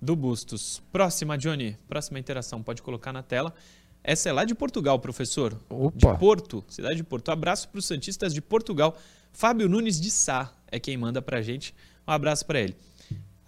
[0.00, 0.82] do Bustos.
[0.92, 1.78] Próxima, Johnny.
[1.88, 2.62] Próxima interação.
[2.62, 3.54] Pode colocar na tela.
[4.02, 5.58] Essa é lá de Portugal, professor.
[5.68, 6.12] Opa.
[6.12, 7.28] De Porto, cidade de Porto.
[7.28, 8.96] Um abraço para os Santistas de Portugal.
[9.32, 11.74] Fábio Nunes de Sá é quem manda para gente.
[12.06, 12.76] Um abraço para ele.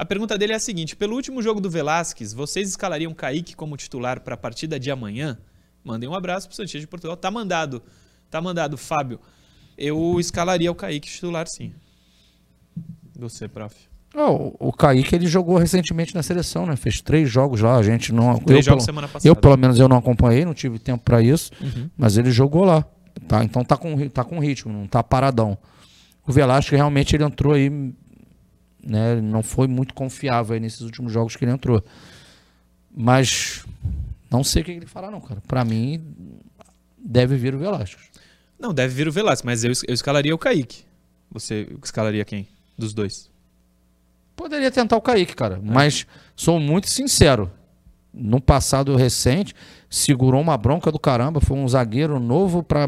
[0.03, 3.77] A pergunta dele é a seguinte: pelo último jogo do Velasquez, vocês escalariam Kaique como
[3.77, 5.39] titular para a partida de amanhã?
[5.85, 7.17] Mandei um abraço para o Santos de Portugal.
[7.17, 7.81] Tá mandado.
[8.29, 9.21] Tá mandado, Fábio.
[9.79, 11.73] Eu escalaria o Kaique titular, sim.
[13.17, 13.77] Você, prof.
[14.13, 16.75] Oh, o Kaique ele jogou recentemente na seleção, né?
[16.75, 17.77] Fez três jogos lá.
[17.77, 18.41] A gente não.
[18.41, 19.29] Três eu, jogos pelo, semana passada.
[19.29, 21.53] Eu, pelo menos, eu não acompanhei, não tive tempo para isso.
[21.61, 21.89] Uhum.
[21.97, 22.85] Mas ele jogou lá.
[23.29, 23.45] Tá?
[23.45, 25.57] Então tá com, tá com ritmo, não tá paradão.
[26.27, 27.71] O Velasco realmente ele entrou aí
[28.83, 29.21] né?
[29.21, 31.83] não foi muito confiável nesses últimos jogos que ele entrou.
[32.95, 33.65] Mas
[34.31, 35.43] não sei o que ele fará, não, cara.
[35.47, 36.03] Para mim,
[36.99, 38.01] deve vir o Velasco.
[38.59, 40.85] Não, deve vir o Velasco, mas eu, eu escalaria o Kaique.
[41.31, 42.47] Você escalaria quem?
[42.77, 43.31] Dos dois?
[44.37, 45.57] Poderia tentar o Kaique, cara.
[45.57, 45.59] É.
[45.63, 47.51] Mas sou muito sincero.
[48.15, 49.55] No passado recente,
[49.93, 52.87] segurou uma bronca do caramba, foi um zagueiro novo para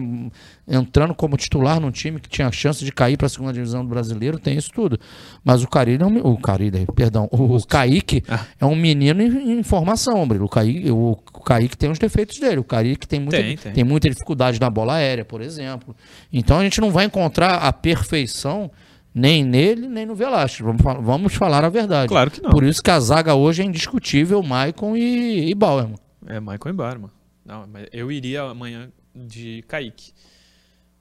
[0.67, 3.89] entrando como titular num time que tinha chance de cair para a segunda divisão do
[3.91, 4.99] brasileiro, tem isso tudo.
[5.45, 8.47] Mas o Carilho é o Carilho, perdão, o, o Kaique ah.
[8.59, 12.59] é um menino em, em formação, o Kaique, o, o Kaique tem os defeitos dele,
[12.59, 13.73] o Kaique tem muita, tem, tem.
[13.73, 15.95] tem muita dificuldade na bola aérea, por exemplo.
[16.33, 18.71] Então a gente não vai encontrar a perfeição
[19.15, 20.65] nem nele, nem no Velasco.
[20.65, 22.09] Vamos, vamos falar a verdade.
[22.09, 22.51] Claro que não.
[22.51, 25.89] Por isso que a zaga hoje é indiscutível, Maicon e, e Bauer.
[26.27, 27.13] É, Michael Embarma.
[27.45, 30.13] Não, mas eu iria amanhã de Kaique.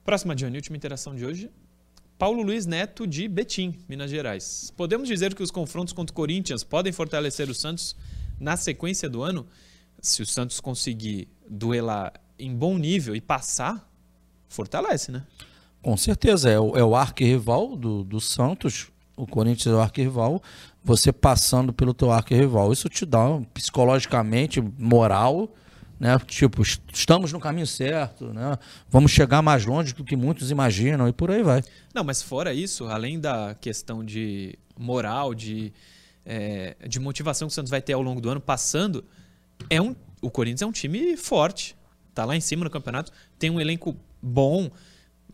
[0.04, 1.50] Próxima, Johnny, última interação de hoje.
[2.16, 4.72] Paulo Luiz Neto, de Betim, Minas Gerais.
[4.76, 7.96] Podemos dizer que os confrontos contra o Corinthians podem fortalecer o Santos
[8.38, 9.46] na sequência do ano?
[10.00, 13.90] Se o Santos conseguir duelar em bom nível e passar,
[14.48, 15.26] fortalece, né?
[15.84, 16.50] Com certeza.
[16.50, 18.90] É o, é o arquirrival do, do Santos.
[19.14, 20.42] O Corinthians é o arquirrival
[20.82, 22.72] você passando pelo teu arco-rival.
[22.72, 25.48] Isso te dá psicologicamente, moral,
[26.00, 26.18] né?
[26.26, 28.58] Tipo, estamos no caminho certo, né?
[28.88, 31.62] Vamos chegar mais longe do que muitos imaginam e por aí vai.
[31.94, 35.72] Não, mas fora isso, além da questão de moral, de,
[36.24, 39.04] é, de motivação que o Santos vai ter ao longo do ano passando,
[39.70, 41.76] é um, o Corinthians é um time forte.
[42.14, 44.70] Tá lá em cima no campeonato, tem um elenco bom.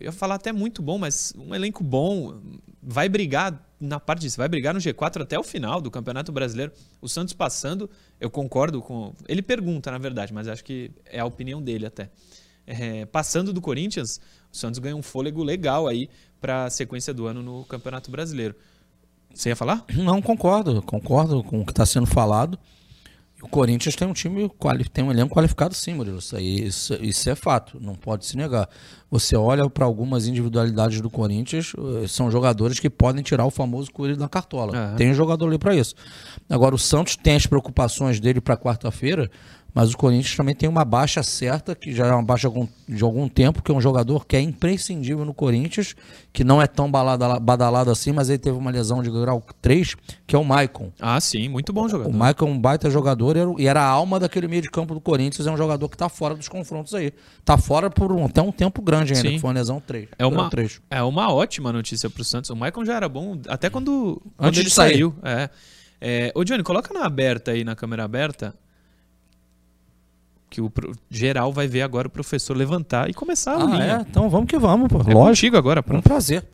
[0.01, 2.41] Eu ia falar até muito bom, mas um elenco bom,
[2.83, 6.73] vai brigar na parte disso, vai brigar no G4 até o final do Campeonato Brasileiro.
[7.01, 9.13] O Santos passando, eu concordo com.
[9.29, 12.11] Ele pergunta, na verdade, mas acho que é a opinião dele até.
[12.67, 14.21] É, passando do Corinthians,
[14.53, 16.09] o Santos ganha um fôlego legal aí
[16.41, 18.55] para a sequência do ano no Campeonato Brasileiro.
[19.35, 19.85] Você ia falar?
[19.95, 20.83] Não, concordo.
[20.83, 22.59] Concordo com o que está sendo falado.
[23.43, 24.51] O Corinthians tem um time,
[24.93, 26.19] tem um elenco qualificado sim, Murilo.
[26.19, 28.69] Isso, aí, isso, isso é fato, não pode se negar.
[29.11, 31.73] Você olha para algumas individualidades do Corinthians,
[32.03, 34.95] eh, são jogadores que podem tirar o famoso coelho da cartola.
[34.97, 35.95] Tem um jogador ali para isso.
[36.49, 39.31] Agora, o Santos tem as preocupações dele para quarta-feira,
[39.75, 42.51] mas o Corinthians também tem uma baixa certa, que já é uma baixa
[42.89, 45.95] de algum tempo, que é um jogador que é imprescindível no Corinthians,
[46.33, 50.35] que não é tão badalado assim, mas ele teve uma lesão de grau 3, que
[50.35, 50.93] é o Maicon.
[51.01, 52.11] Ah, sim, muito bom jogador.
[52.11, 55.01] O Maicon é um baita jogador e era a alma daquele meio de campo do
[55.01, 57.13] Corinthians, é um jogador que está fora dos confrontos aí.
[57.39, 59.35] Está fora por um, até um tempo grande ainda, sim.
[59.35, 60.09] que foi uma lesão 3.
[60.19, 60.81] É uma, 3.
[60.91, 62.51] é uma ótima notícia para o Santos.
[62.51, 65.15] O Maicon já era bom até quando, quando Antes ele saiu.
[65.23, 65.51] É.
[66.01, 68.55] É, ô Johnny, coloca na aberta aí, na câmera aberta,
[70.51, 70.71] que o
[71.09, 73.97] geral vai ver agora o professor levantar e começar a ah, linha.
[73.99, 74.11] É?
[74.11, 74.97] Então vamos que vamos, pô.
[74.97, 75.27] É Lógico.
[75.27, 76.01] contigo agora, pronto.
[76.01, 76.45] Um prazer.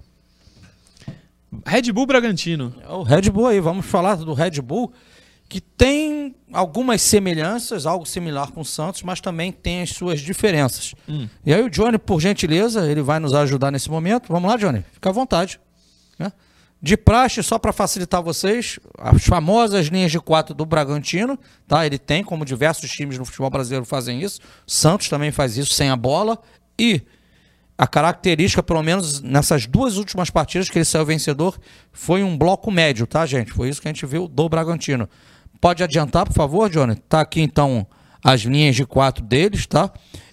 [1.64, 2.74] Red Bull Bragantino.
[2.86, 4.92] É o Red Bull aí, vamos falar do Red Bull,
[5.48, 10.94] que tem algumas semelhanças, algo similar com o Santos, mas também tem as suas diferenças.
[11.08, 11.26] Hum.
[11.44, 14.26] E aí o Johnny, por gentileza, ele vai nos ajudar nesse momento.
[14.28, 15.58] Vamos lá, Johnny, fica à vontade.
[16.18, 16.30] Né?
[16.80, 21.86] De praxe, só para facilitar vocês, as famosas linhas de quatro do Bragantino, tá?
[21.86, 24.40] Ele tem, como diversos times no futebol brasileiro fazem isso.
[24.66, 26.38] Santos também faz isso sem a bola.
[26.78, 27.02] E
[27.78, 31.58] a característica, pelo menos nessas duas últimas partidas que ele saiu vencedor,
[31.92, 33.52] foi um bloco médio, tá, gente?
[33.52, 35.08] Foi isso que a gente viu do Bragantino.
[35.60, 36.96] Pode adiantar, por favor, Johnny?
[36.96, 37.86] Tá aqui então
[38.22, 39.90] as linhas de quatro deles, tá?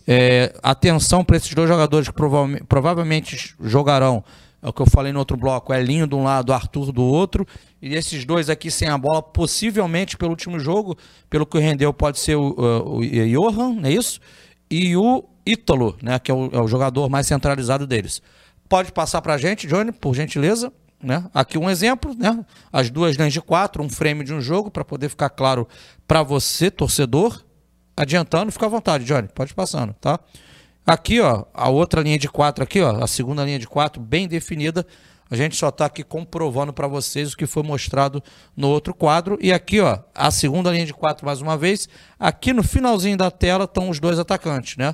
[0.07, 4.23] É, atenção para esses dois jogadores que provavelmente, provavelmente jogarão
[4.63, 7.45] é o que eu falei no outro bloco, Elinho de um lado, Arthur do outro.
[7.81, 10.97] E esses dois aqui sem a bola, possivelmente pelo último jogo,
[11.29, 14.21] pelo que rendeu, pode ser o, o, o Johan, não é isso?
[14.71, 18.21] E o Ítalo, né, que é o, é o jogador mais centralizado deles.
[18.69, 20.71] Pode passar para a gente, Johnny, por gentileza.
[21.03, 21.29] Né?
[21.33, 22.45] Aqui um exemplo, né?
[22.71, 25.67] as duas linhas de quatro, um frame de um jogo, para poder ficar claro
[26.07, 27.43] para você, torcedor.
[27.97, 30.17] Adiantando, fica à vontade, Johnny, pode passando, tá?
[30.85, 34.27] Aqui, ó, a outra linha de quatro aqui, ó, a segunda linha de quatro bem
[34.27, 34.85] definida.
[35.29, 38.21] A gente só está aqui comprovando para vocês o que foi mostrado
[38.55, 39.37] no outro quadro.
[39.41, 41.87] E aqui, ó, a segunda linha de quatro mais uma vez.
[42.19, 44.93] Aqui no finalzinho da tela estão os dois atacantes, né?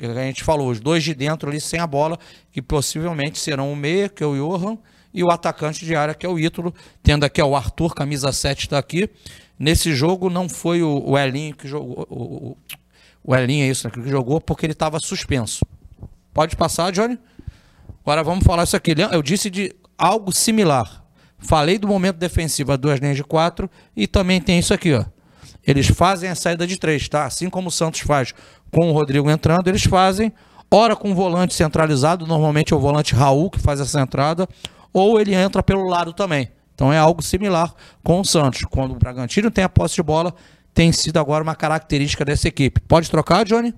[0.00, 2.18] A gente falou, os dois de dentro ali sem a bola,
[2.50, 4.76] que possivelmente serão o meia, que é o Johan,
[5.12, 8.32] e o atacante de área, que é o Ítalo, tendo aqui ó, o Arthur, camisa
[8.32, 9.08] 7 está aqui.
[9.58, 12.56] Nesse jogo não foi o, o Elinho que jogou, o, o
[13.34, 15.64] Elinho é isso, né, que jogou porque ele estava suspenso.
[16.32, 17.18] Pode passar, Johnny?
[18.02, 18.94] Agora vamos falar isso aqui.
[19.10, 21.04] Eu disse de algo similar.
[21.38, 25.04] Falei do momento defensivo a duas linhas de quatro e também tem isso aqui, ó.
[25.66, 27.24] Eles fazem a saída de três, tá?
[27.24, 28.32] Assim como o Santos faz
[28.70, 30.32] com o Rodrigo entrando, eles fazem,
[30.70, 34.48] ora com o volante centralizado, normalmente é o volante Raul que faz essa entrada,
[34.92, 36.50] ou ele entra pelo lado também.
[36.74, 38.62] Então é algo similar com o Santos.
[38.70, 40.34] Quando o Bragantino tem a posse de bola,
[40.76, 42.82] tem sido agora uma característica dessa equipe.
[42.82, 43.72] Pode trocar, Johnny?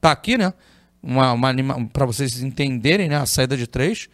[0.00, 0.54] Tá aqui, né?
[1.02, 3.16] Uma, uma para vocês entenderem né?
[3.16, 4.08] a saída de três.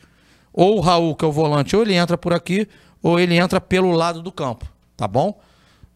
[0.53, 2.67] Ou o Raul, que é o volante, ou ele entra por aqui,
[3.01, 4.67] ou ele entra pelo lado do campo.
[4.97, 5.41] Tá bom?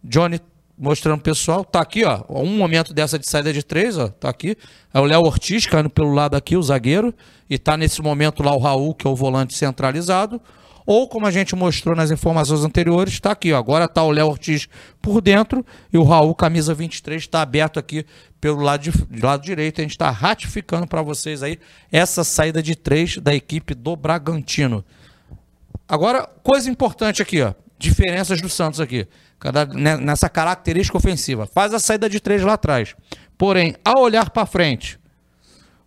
[0.02, 0.40] Johnny
[0.78, 1.64] mostrando o pessoal.
[1.64, 2.22] Tá aqui, ó.
[2.28, 4.06] Um momento dessa de saída de três, ó.
[4.06, 4.56] Tá aqui.
[4.94, 7.12] É o Léo Ortiz caindo pelo lado aqui, o zagueiro.
[7.50, 10.40] E tá nesse momento lá o Raul, que é o volante centralizado.
[10.86, 13.52] Ou, como a gente mostrou nas informações anteriores, está aqui.
[13.52, 14.68] Ó, agora está o Léo Ortiz
[15.02, 18.06] por dentro e o Raul, camisa 23, está aberto aqui
[18.40, 19.80] pelo lado, de, lado direito.
[19.80, 21.58] A gente está ratificando para vocês aí
[21.90, 24.84] essa saída de três da equipe do Bragantino.
[25.88, 27.52] Agora, coisa importante aqui, ó.
[27.78, 29.08] Diferenças do Santos aqui.
[29.74, 31.46] Né, nessa característica ofensiva.
[31.46, 32.94] Faz a saída de três lá atrás.
[33.36, 34.98] Porém, ao olhar para frente,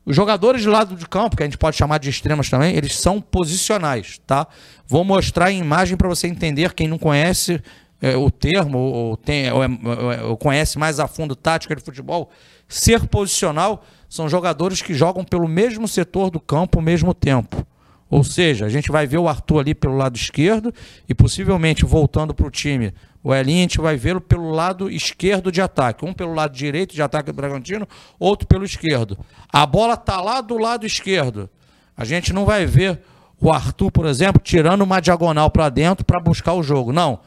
[0.05, 2.95] os jogadores de lado de campo, que a gente pode chamar de extremos também, eles
[2.95, 4.47] são posicionais, tá?
[4.87, 7.61] Vou mostrar em imagem para você entender, quem não conhece
[8.01, 12.29] é, o termo, ou, tem, ou, é, ou conhece mais a fundo tática de futebol,
[12.67, 17.65] ser posicional são jogadores que jogam pelo mesmo setor do campo ao mesmo tempo.
[18.09, 20.73] Ou seja, a gente vai ver o Arthur ali pelo lado esquerdo
[21.07, 22.91] e possivelmente voltando para o time
[23.23, 26.05] o Elinho a gente vai vê-lo pelo lado esquerdo de ataque.
[26.05, 29.17] Um pelo lado direito de ataque do Bragantino, outro pelo esquerdo.
[29.51, 31.49] A bola está lá do lado esquerdo.
[31.97, 33.01] A gente não vai ver
[33.41, 36.93] o Arthur, por exemplo, tirando uma diagonal para dentro para buscar o jogo.
[36.93, 37.19] Não.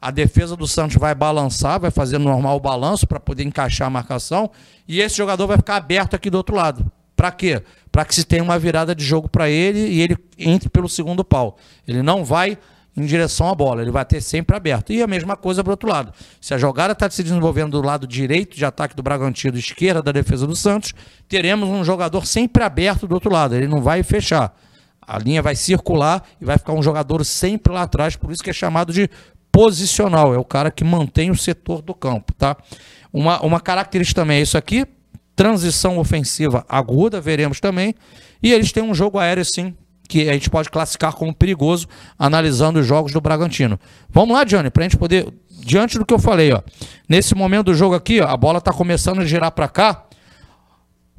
[0.00, 3.90] A defesa do Santos vai balançar, vai fazer normal o balanço para poder encaixar a
[3.90, 4.50] marcação.
[4.86, 6.90] E esse jogador vai ficar aberto aqui do outro lado.
[7.14, 7.62] Para quê?
[7.90, 11.24] Para que se tenha uma virada de jogo para ele e ele entre pelo segundo
[11.24, 11.56] pau.
[11.86, 12.58] Ele não vai
[12.96, 14.92] em direção à bola, ele vai ter sempre aberto.
[14.92, 16.12] E a mesma coisa para o outro lado.
[16.40, 20.12] Se a jogada está se desenvolvendo do lado direito de ataque do Bragantino, esquerda da
[20.12, 20.94] defesa do Santos,
[21.28, 24.56] teremos um jogador sempre aberto do outro lado, ele não vai fechar.
[25.06, 28.50] A linha vai circular e vai ficar um jogador sempre lá atrás, por isso que
[28.50, 29.08] é chamado de
[29.52, 32.56] posicional, é o cara que mantém o setor do campo, tá?
[33.12, 34.84] Uma, uma característica também é isso aqui,
[35.34, 37.94] transição ofensiva aguda, veremos também,
[38.42, 39.74] e eles têm um jogo aéreo sim
[40.08, 41.86] que a gente pode classificar como perigoso,
[42.18, 43.78] analisando os jogos do Bragantino.
[44.08, 45.26] Vamos lá, Johnny, para a gente poder.
[45.48, 46.60] Diante do que eu falei, ó,
[47.08, 50.04] nesse momento do jogo aqui, ó, a bola está começando a girar para cá.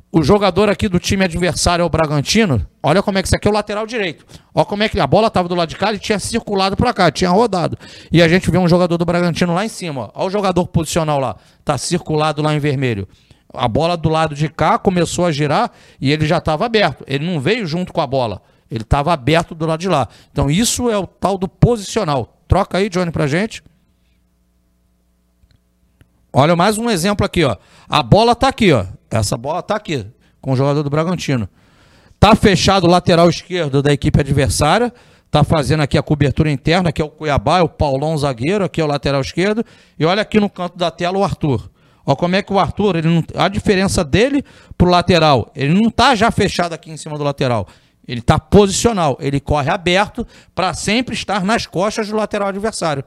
[0.09, 2.65] O jogador aqui do time adversário é o Bragantino.
[2.81, 4.25] Olha como é que isso aqui é o lateral direito.
[4.55, 6.93] Olha como é que a bola estava do lado de cá e tinha circulado para
[6.93, 7.77] cá, tinha rodado.
[8.09, 10.09] E a gente vê um jogador do Bragantino lá em cima.
[10.15, 11.35] Olha o jogador posicional lá.
[11.59, 13.05] Está circulado lá em vermelho.
[13.53, 17.03] A bola do lado de cá começou a girar e ele já estava aberto.
[17.05, 18.41] Ele não veio junto com a bola.
[18.69, 20.07] Ele estava aberto do lado de lá.
[20.31, 22.37] Então isso é o tal do posicional.
[22.47, 23.63] Troca aí, Johnny, pra gente.
[26.31, 27.55] Olha mais um exemplo aqui, ó.
[27.89, 28.85] A bola tá aqui, ó.
[29.09, 30.05] Essa bola tá aqui,
[30.41, 31.49] com o jogador do Bragantino.
[32.19, 34.93] Tá fechado o lateral esquerdo da equipe adversária.
[35.29, 38.79] Tá fazendo aqui a cobertura interna, que é o Cuiabá, é o Paulão zagueiro, aqui
[38.79, 39.63] é o lateral esquerdo.
[39.99, 41.69] E olha aqui no canto da tela o Arthur.
[42.05, 44.43] Olha como é que o Arthur, ele não, a diferença dele
[44.77, 47.67] pro lateral, ele não tá já fechado aqui em cima do lateral.
[48.07, 53.03] Ele está posicional, ele corre aberto para sempre estar nas costas do lateral adversário.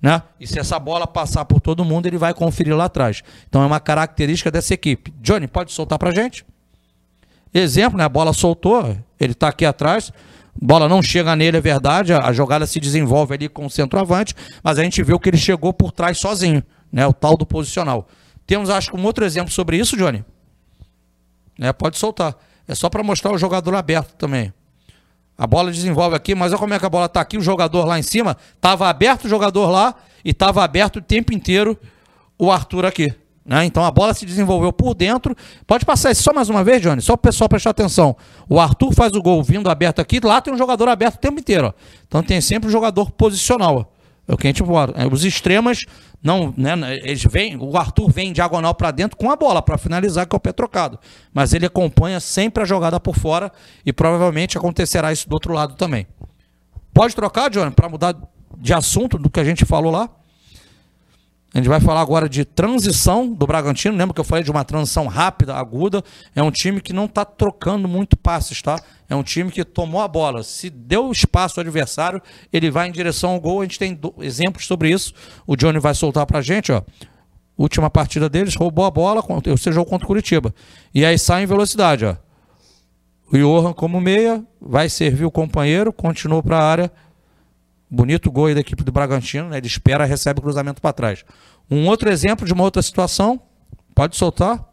[0.00, 0.22] Né?
[0.40, 3.22] E se essa bola passar por todo mundo, ele vai conferir lá atrás.
[3.48, 5.12] Então é uma característica dessa equipe.
[5.20, 6.46] Johnny, pode soltar para gente?
[7.52, 8.04] Exemplo, né?
[8.04, 10.12] a bola soltou, ele está aqui atrás,
[10.60, 14.78] bola não chega nele, é verdade, a jogada se desenvolve ali com o centroavante, mas
[14.78, 17.06] a gente viu que ele chegou por trás sozinho, né?
[17.06, 18.06] o tal do posicional.
[18.46, 20.24] Temos, acho que, um outro exemplo sobre isso, Johnny?
[21.58, 21.72] Né?
[21.72, 22.34] Pode soltar.
[22.68, 24.52] É só para mostrar o jogador aberto também.
[25.36, 27.86] A bola desenvolve aqui, mas olha como é que a bola está aqui, o jogador
[27.86, 28.36] lá em cima.
[28.54, 29.94] Estava aberto o jogador lá
[30.24, 31.78] e estava aberto o tempo inteiro
[32.38, 33.12] o Arthur aqui.
[33.44, 33.64] Né?
[33.64, 35.34] Então a bola se desenvolveu por dentro.
[35.66, 38.14] Pode passar isso só mais uma vez, Johnny, só para o pessoal prestar atenção.
[38.48, 41.40] O Arthur faz o gol vindo aberto aqui, lá tem um jogador aberto o tempo
[41.40, 41.68] inteiro.
[41.68, 41.72] Ó.
[42.06, 43.88] Então tem sempre um jogador posicional.
[43.90, 43.97] Ó.
[44.28, 44.92] É o que a gente fala.
[44.94, 45.86] É, os extremas
[46.22, 46.72] não, né,
[47.02, 50.36] eles vêm, o Arthur vem diagonal para dentro com a bola para finalizar que é
[50.36, 50.98] o pé trocado,
[51.32, 53.50] mas ele acompanha sempre a jogada por fora
[53.86, 56.06] e provavelmente acontecerá isso do outro lado também.
[56.92, 58.16] Pode trocar, Johnny, para mudar
[58.58, 60.10] de assunto do que a gente falou lá?
[61.54, 63.96] A gente vai falar agora de transição do Bragantino.
[63.96, 66.04] Lembra que eu falei de uma transição rápida, aguda?
[66.36, 68.78] É um time que não está trocando muito passes, tá?
[69.08, 70.42] É um time que tomou a bola.
[70.42, 72.20] Se deu espaço ao adversário,
[72.52, 73.60] ele vai em direção ao gol.
[73.60, 75.14] A gente tem exemplos sobre isso.
[75.46, 76.82] O Johnny vai soltar para a gente, ó.
[77.56, 80.54] Última partida deles, roubou a bola, ou seja, contra o Curitiba.
[80.94, 82.14] E aí sai em velocidade, ó.
[83.32, 86.92] O Johan, como meia, vai servir o companheiro, continuou para a área
[87.90, 89.58] Bonito gol aí da equipe do Bragantino, né?
[89.58, 91.24] Ele espera, recebe o cruzamento para trás.
[91.70, 93.40] Um outro exemplo de uma outra situação,
[93.94, 94.68] pode soltar.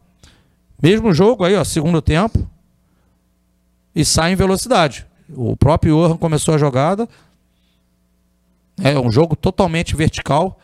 [0.82, 2.48] Mesmo jogo aí, ó, segundo tempo.
[3.94, 5.06] E sai em velocidade.
[5.34, 7.08] O próprio Johan começou a jogada.
[8.82, 10.60] É um jogo totalmente vertical.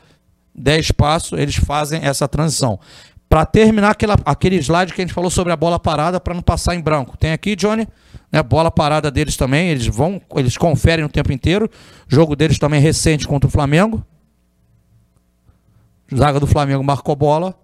[0.55, 2.79] 10 passos, eles fazem essa transição.
[3.29, 6.43] Para terminar aquela, aquele slide que a gente falou sobre a bola parada, para não
[6.43, 7.17] passar em branco.
[7.17, 7.89] Tem aqui, Johnny,
[8.33, 11.69] né, bola parada deles também, eles vão, eles conferem o tempo inteiro.
[12.09, 14.03] Jogo deles também recente contra o Flamengo.
[16.15, 17.55] Zaga do Flamengo marcou bola,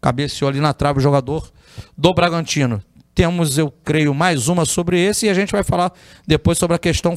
[0.00, 1.50] cabeceou ali na trave o jogador
[1.96, 2.82] do Bragantino.
[3.14, 5.92] Temos, eu creio, mais uma sobre esse e a gente vai falar
[6.26, 7.14] depois sobre a questão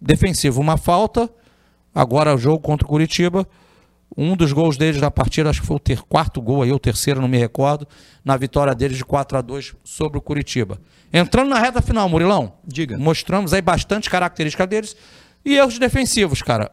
[0.00, 0.60] defensiva.
[0.60, 1.28] Uma falta,
[1.94, 3.46] agora o jogo contra o Curitiba
[4.16, 6.78] um dos gols deles na partida, acho que foi o ter, quarto gol aí, o
[6.78, 7.86] terceiro, não me recordo,
[8.24, 10.78] na vitória deles de 4 a 2 sobre o Curitiba.
[11.12, 12.54] Entrando na reta final, Murilão.
[12.64, 12.98] Diga.
[12.98, 14.96] Mostramos aí bastante característica deles
[15.44, 16.70] e erros defensivos, cara.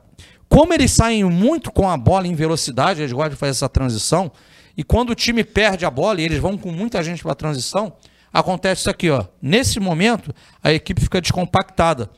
[0.47, 4.31] Como eles saem muito com a bola em velocidade, eles gostam de fazer essa transição,
[4.75, 7.35] e quando o time perde a bola e eles vão com muita gente para a
[7.35, 7.93] transição,
[8.33, 9.25] acontece isso aqui, ó.
[9.41, 10.33] Nesse momento,
[10.63, 12.09] a equipe fica descompactada.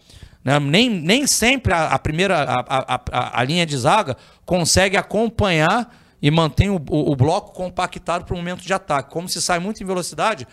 [0.44, 0.60] Né?
[0.60, 6.32] Nem, nem sempre a, a primeira a, a, a, linha de zaga consegue acompanhar e
[6.32, 9.12] mantém o, o, o bloco compactado para o momento de ataque.
[9.12, 10.48] Como se sai muito em velocidade,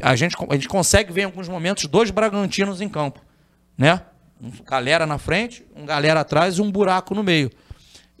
[0.00, 3.20] a gente, a gente consegue ver em alguns momentos dois Bragantinos em campo.
[3.76, 4.02] Né?
[4.40, 7.50] Um galera na frente, um galera atrás e um buraco no meio.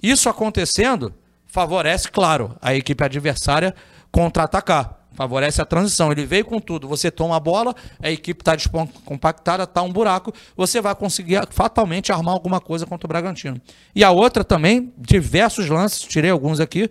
[0.02, 1.14] Isso acontecendo
[1.46, 3.74] favorece, claro, a equipe adversária
[4.10, 6.10] contra-atacar favorece a transição.
[6.10, 6.88] Ele veio com tudo.
[6.88, 8.56] Você toma a bola, a equipe está
[9.04, 13.60] compactada, está um buraco, você vai conseguir fatalmente armar alguma coisa contra o Bragantino.
[13.94, 16.90] E a outra também, diversos lances, tirei alguns aqui.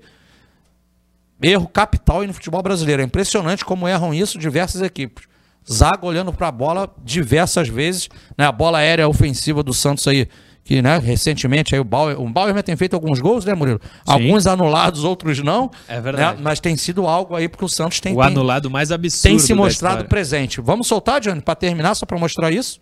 [1.41, 3.01] Erro capital no futebol brasileiro.
[3.01, 5.27] É impressionante como erram isso diversas equipes.
[5.69, 8.09] Zaga olhando para a bola diversas vezes.
[8.37, 8.45] Né?
[8.45, 10.27] A bola aérea ofensiva do Santos aí,
[10.71, 13.81] que né, recentemente aí o Bauer, o Bauer tem feito alguns gols, né, Murilo?
[13.83, 14.13] Sim.
[14.13, 15.69] Alguns anulados, outros não.
[15.85, 16.37] É verdade.
[16.37, 16.41] Né?
[16.41, 18.13] Mas tem sido algo aí porque o Santos tem.
[18.13, 19.23] O tem, anulado mais absurdo.
[19.23, 20.61] Tem se mostrado presente.
[20.61, 22.79] Vamos soltar, Johnny, para terminar, só para mostrar isso?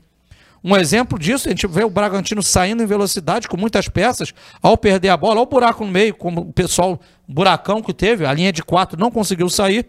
[0.64, 4.78] Um exemplo disso, a gente vê o Bragantino saindo em velocidade com muitas peças, ao
[4.78, 8.34] perder a bola, olha o buraco no meio, como o pessoal, buracão que teve, a
[8.34, 9.88] linha de quatro não conseguiu sair,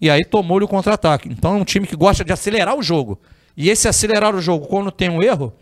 [0.00, 1.28] e aí tomou-lhe o contra-ataque.
[1.30, 3.20] Então é um time que gosta de acelerar o jogo.
[3.56, 5.52] E esse acelerar o jogo, quando tem um erro,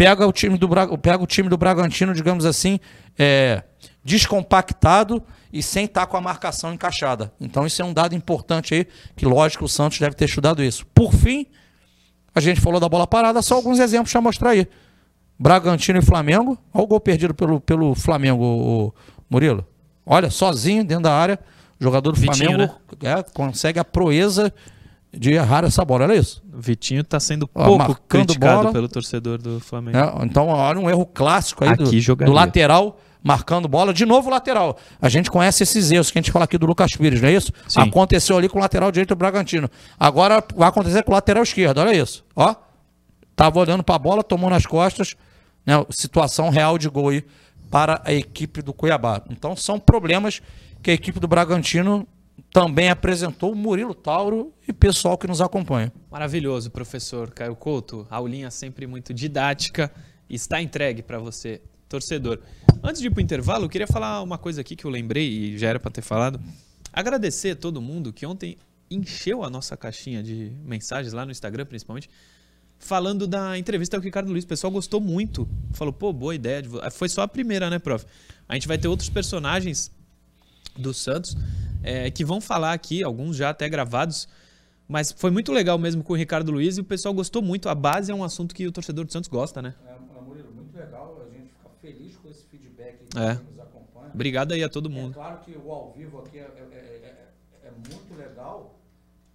[0.00, 0.66] pega o time do,
[0.98, 2.80] pega o time do Bragantino, digamos assim,
[3.18, 3.62] é,
[4.02, 5.22] descompactado
[5.52, 7.30] e sem estar com a marcação encaixada.
[7.38, 10.86] Então isso é um dado importante aí, que lógico o Santos deve ter estudado isso.
[10.94, 11.44] Por fim,
[12.34, 14.66] a gente falou da bola parada, só alguns exemplos para mostrar aí.
[15.38, 16.56] Bragantino e Flamengo.
[16.72, 18.94] Olha o gol perdido pelo, pelo Flamengo, o
[19.28, 19.66] Murilo.
[20.06, 21.38] Olha, sozinho dentro da área.
[21.78, 23.18] O jogador do Vitinho, Flamengo né?
[23.18, 24.50] é, consegue a proeza
[25.12, 26.42] de errar essa bola, olha isso.
[26.52, 28.72] O Vitinho está sendo pouco criticado bola.
[28.72, 29.98] pelo torcedor do Flamengo.
[29.98, 33.92] É, então, olha um erro clássico aí do, do, lateral marcando bola.
[33.92, 34.78] De novo, lateral.
[35.00, 37.32] A gente conhece esses erros que a gente fala aqui do Lucas Pires, não é
[37.32, 37.52] isso?
[37.68, 37.80] Sim.
[37.80, 39.68] Aconteceu ali com o lateral direito do Bragantino.
[39.98, 42.24] Agora vai acontecer com o lateral esquerdo, olha isso.
[42.36, 42.54] Ó,
[43.34, 45.16] tava olhando para a bola, tomou nas costas.
[45.66, 47.24] Né, situação real de gol aí
[47.70, 49.22] para a equipe do Cuiabá.
[49.28, 50.40] Então são problemas
[50.82, 52.06] que a equipe do Bragantino
[52.52, 55.92] também apresentou o Murilo Tauro e pessoal que nos acompanha.
[56.10, 58.06] Maravilhoso, professor Caio Couto.
[58.10, 59.92] Aulinha sempre muito didática.
[60.28, 62.38] Está entregue para você torcedor.
[62.82, 65.28] Antes de ir para o intervalo, eu queria falar uma coisa aqui que eu lembrei
[65.28, 66.40] e já era para ter falado.
[66.92, 68.56] Agradecer a todo mundo que ontem
[68.90, 72.08] encheu a nossa caixinha de mensagens lá no Instagram, principalmente,
[72.78, 74.44] falando da entrevista com o Ricardo Luiz.
[74.44, 75.48] O pessoal gostou muito.
[75.72, 76.62] Falou, pô, boa ideia.
[76.90, 78.04] Foi só a primeira, né, prof?
[78.48, 79.90] A gente vai ter outros personagens
[80.76, 81.36] do Santos
[81.82, 84.28] é, que vão falar aqui, alguns já até gravados.
[84.88, 87.68] Mas foi muito legal mesmo com o Ricardo Luiz e o pessoal gostou muito.
[87.68, 89.74] A base é um assunto que o torcedor do Santos gosta, né?
[89.86, 91.20] É, Murilo, muito legal
[91.80, 93.34] feliz com esse feedback que é.
[93.34, 94.10] nos acompanha.
[94.12, 95.12] Obrigado aí a todo mundo.
[95.12, 97.26] É claro que o ao vivo aqui é, é,
[97.62, 98.78] é, é muito legal,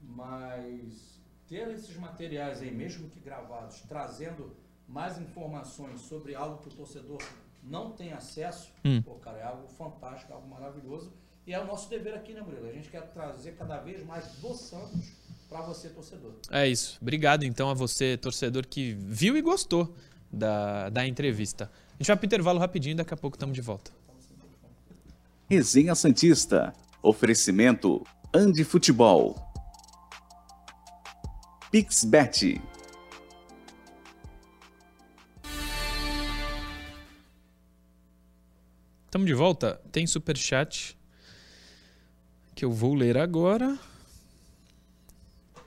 [0.01, 4.55] mas ter esses materiais aí, mesmo que gravados, trazendo
[4.87, 7.21] mais informações sobre algo que o torcedor
[7.63, 9.01] não tem acesso, hum.
[9.01, 11.11] pô, cara, é algo fantástico, algo maravilhoso.
[11.47, 12.67] E é o nosso dever aqui, né, Murilo?
[12.67, 15.11] A gente quer trazer cada vez mais do Santos
[15.47, 16.33] para você, torcedor.
[16.49, 16.97] É isso.
[16.99, 19.93] Obrigado, então, a você, torcedor, que viu e gostou
[20.31, 21.69] da, da entrevista.
[21.93, 23.91] A gente vai para o intervalo rapidinho, daqui a pouco estamos de volta.
[25.47, 26.73] Resenha Santista.
[27.03, 29.35] Oferecimento Andi Futebol.
[31.69, 32.59] Pixbet.
[39.05, 39.79] Estamos de volta.
[39.91, 40.97] Tem super chat
[42.55, 43.77] que eu vou ler agora.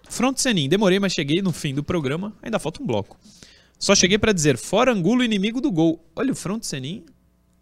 [0.09, 2.34] Front Senin, demorei, mas cheguei no fim do programa.
[2.43, 3.16] Ainda falta um bloco.
[3.78, 6.03] Só cheguei para dizer, fora Angulo, inimigo do gol.
[6.16, 7.05] Olha, o Front Senin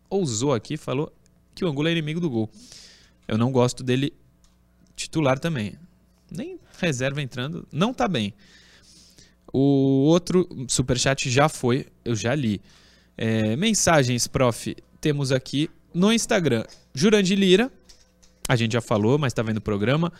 [0.08, 1.12] ousou aqui, falou
[1.54, 2.48] que o Angulo é inimigo do gol.
[3.26, 4.12] Eu não gosto dele
[4.94, 5.74] titular também.
[6.30, 8.32] Nem reserva entrando, não tá bem.
[9.52, 12.60] O outro superchat já foi, eu já li.
[13.16, 16.64] É, mensagens, prof, temos aqui no Instagram.
[16.94, 17.70] Jurandir Lira,
[18.48, 20.12] a gente já falou, mas tá vendo o programa.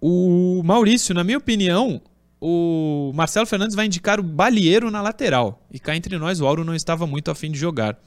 [0.00, 2.00] O Maurício, na minha opinião,
[2.40, 5.66] o Marcelo Fernandes vai indicar o Balieiro na lateral.
[5.70, 7.98] E cá entre nós, o Auro não estava muito afim de jogar.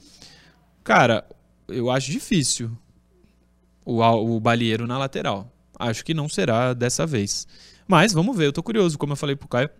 [0.84, 1.24] Cara,
[1.66, 2.70] eu acho difícil
[3.84, 5.52] o, o Balieiro na lateral.
[5.78, 7.46] Acho que não será dessa vez.
[7.86, 9.70] Mas vamos ver, eu tô curioso, como eu falei pro Caio.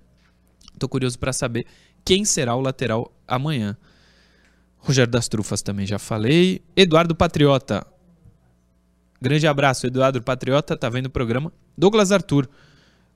[0.78, 1.66] Tô curioso para saber
[2.04, 3.76] quem será o lateral amanhã.
[4.78, 6.62] Rogério das Trufas também já falei.
[6.76, 7.86] Eduardo Patriota.
[9.20, 11.52] Grande abraço, Eduardo Patriota, tá vendo o programa.
[11.76, 12.48] Douglas Arthur.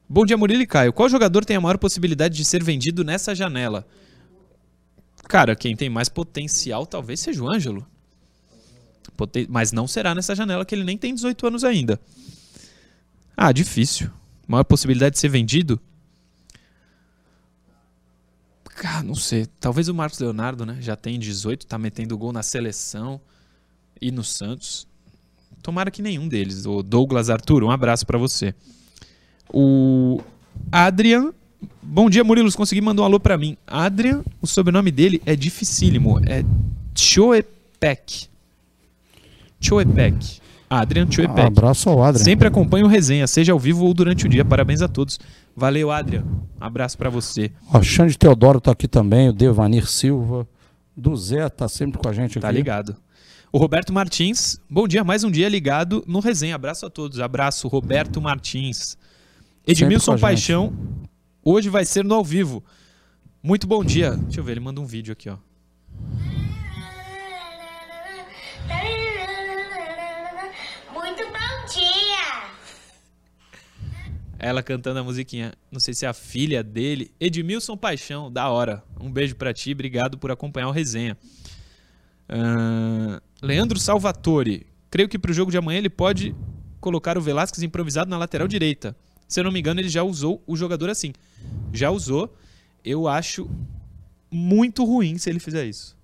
[0.09, 0.92] Bom dia, Murilo e Caio.
[0.92, 3.86] Qual jogador tem a maior possibilidade de ser vendido nessa janela?
[5.28, 7.86] Cara, quem tem mais potencial talvez seja o Ângelo.
[9.16, 12.00] Poten mas não será nessa janela que ele nem tem 18 anos ainda.
[13.36, 14.11] Ah, difícil.
[14.46, 15.80] Maior possibilidade de ser vendido?
[18.64, 19.46] Cara, não sei.
[19.61, 20.78] Talvez o Marcos Leonardo, né?
[20.80, 23.20] Já tem 18, tá metendo gol na seleção
[24.00, 24.88] e no Santos.
[25.62, 26.66] Tomara que nenhum deles.
[26.66, 28.54] O Douglas Arthur, um abraço para você.
[29.52, 30.20] O
[30.70, 31.32] Adrian.
[31.80, 32.50] Bom dia, Murilo.
[32.52, 33.56] Consegui mandar um alô para mim.
[33.66, 36.18] Adrian, o sobrenome dele é dificílimo.
[36.26, 36.44] É
[36.94, 38.26] Choepek.
[39.60, 40.40] Choepek.
[40.68, 41.40] Adrian Choepek.
[41.40, 42.24] Um abraço ao Adrian.
[42.24, 44.44] Sempre acompanha o resenha, seja ao vivo ou durante o dia.
[44.44, 45.20] Parabéns a todos.
[45.54, 46.24] Valeu, Adrian.
[46.60, 47.52] Abraço para você.
[47.72, 50.48] O Xande Teodoro tá aqui também, o Devanir Silva.
[50.96, 52.40] Do Zé tá sempre com a gente tá aqui.
[52.40, 52.96] Tá ligado.
[53.55, 56.55] O Roberto Martins, bom dia, mais um dia ligado no resenha.
[56.55, 57.20] Abraço a todos.
[57.20, 58.96] Abraço, Roberto Martins.
[59.66, 60.72] Edmilson Paixão.
[61.44, 62.64] Hoje vai ser no ao vivo.
[63.42, 64.12] Muito bom dia.
[64.16, 65.36] Deixa eu ver, ele manda um vídeo aqui, ó.
[70.90, 72.48] Muito bom dia!
[74.38, 75.53] Ela cantando a musiquinha.
[75.70, 77.12] Não sei se é a filha dele.
[77.20, 78.82] Edmilson Paixão, da hora.
[78.98, 81.18] Um beijo para ti, obrigado por acompanhar o resenha.
[82.32, 84.66] Uh, Leandro Salvatore.
[84.90, 86.34] Creio que pro jogo de amanhã ele pode
[86.80, 88.96] colocar o Velasquez improvisado na lateral direita.
[89.28, 91.12] Se eu não me engano, ele já usou o jogador assim.
[91.72, 92.34] Já usou.
[92.84, 93.48] Eu acho
[94.30, 95.96] muito ruim se ele fizer isso.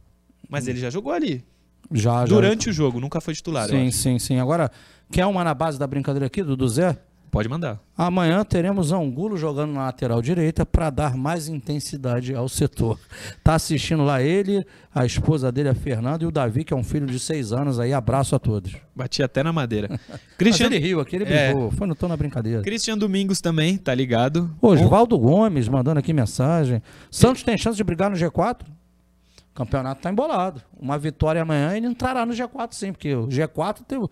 [0.49, 1.45] Mas ele já jogou ali.
[1.91, 2.71] Já, Durante já.
[2.71, 3.69] o jogo, nunca foi titular.
[3.69, 4.39] Sim, sim, sim.
[4.39, 4.71] Agora,
[5.11, 6.99] quer uma na base da brincadeira aqui, do Zé?
[7.31, 7.79] Pode mandar.
[7.97, 12.99] Amanhã teremos Angulo jogando na lateral direita para dar mais intensidade ao setor.
[13.45, 14.65] Tá assistindo lá ele,
[14.95, 17.79] a esposa dele, a Fernanda, e o Davi, que é um filho de seis anos
[17.79, 17.93] aí.
[17.93, 18.77] Abraço a todos.
[18.95, 20.01] Bati até na madeira.
[20.39, 20.67] Christian...
[20.71, 21.53] Mas ele riu aqui, ele é.
[21.53, 21.71] brigou.
[21.71, 22.63] Foi no tom na brincadeira.
[22.63, 24.51] Christian Domingos também, tá ligado?
[24.63, 25.19] Oswaldo o...
[25.19, 26.83] Gomes mandando aqui mensagem.
[27.11, 28.63] Santos tem chance de brigar no G4?
[28.63, 30.63] O campeonato tá embolado.
[30.81, 34.07] Uma vitória amanhã ele entrará no G4 sim, porque o G4 teve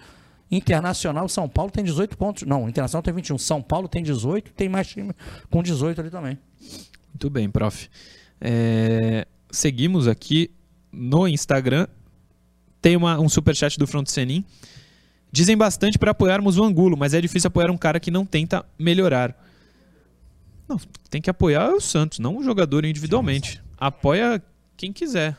[0.51, 2.43] Internacional, São Paulo tem 18 pontos.
[2.45, 3.39] Não, Internacional tem 21.
[3.39, 5.13] São Paulo tem 18, tem mais time
[5.51, 6.39] com 18 ali também.
[7.09, 7.89] Muito bem, prof.
[8.41, 10.51] É, seguimos aqui
[10.93, 11.89] no Instagram.
[12.81, 14.45] Tem uma, um superchat do Front Senin.
[15.33, 18.65] Dizem bastante para apoiarmos o Angulo, mas é difícil apoiar um cara que não tenta
[18.79, 19.37] melhorar.
[20.69, 20.79] Não,
[21.11, 23.61] tem que apoiar o Santos, não o jogador individualmente.
[23.77, 24.43] Apoia
[24.77, 25.37] quem quiser.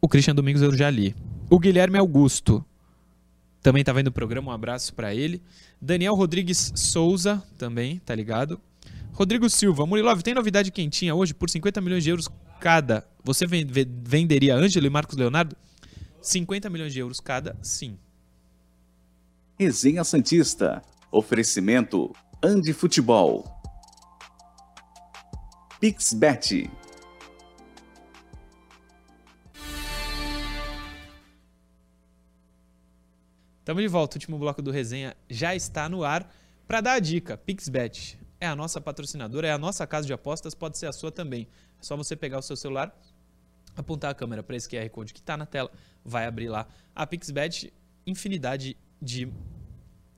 [0.00, 1.14] O Christian Domingos eu já li.
[1.48, 2.64] O Guilherme Augusto
[3.62, 5.42] também tá vendo o programa, um abraço para ele.
[5.80, 8.60] Daniel Rodrigues Souza também, tá ligado?
[9.12, 12.28] Rodrigo Silva, Murilov, tem novidade quentinha hoje por 50 milhões de euros
[12.58, 13.06] cada.
[13.22, 15.54] Você venderia Ângelo e Marcos Leonardo?
[16.22, 17.98] 50 milhões de euros cada, sim.
[19.58, 20.82] Resenha Santista.
[21.12, 23.44] Oferecimento Andi Futebol.
[25.80, 26.70] Pixbet
[33.70, 36.28] Estamos de volta, o último bloco do resenha já está no ar.
[36.66, 40.56] Para dar a dica, Pixbet é a nossa patrocinadora, é a nossa casa de apostas,
[40.56, 41.46] pode ser a sua também.
[41.78, 42.92] É só você pegar o seu celular,
[43.76, 45.70] apontar a câmera para esse QR Code que está na tela,
[46.04, 47.72] vai abrir lá a Pixbet,
[48.04, 49.32] infinidade de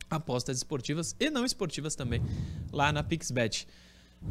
[0.08, 2.22] apostas esportivas e não esportivas também
[2.72, 3.68] lá na Pixbet.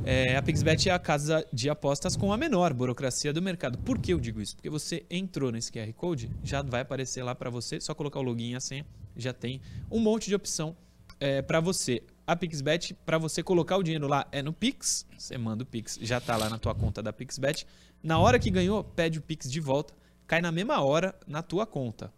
[0.04, 3.78] É, a Pixbet é a casa de apostas com a menor burocracia do mercado.
[3.78, 4.56] Por que eu digo isso?
[4.56, 8.24] Porque você entrou nesse QR Code, já vai aparecer lá para você, só colocar o
[8.24, 8.84] login e a senha,
[9.16, 10.76] já tem um monte de opção
[11.20, 12.04] é, para você.
[12.26, 16.00] A Pixbet, para você colocar o dinheiro lá, é no Pix, você manda o Pix,
[16.02, 17.68] já está lá na tua conta da Pixbet.
[18.02, 19.94] Na hora que ganhou, pede o Pix de volta,
[20.26, 22.12] cai na mesma hora na tua conta.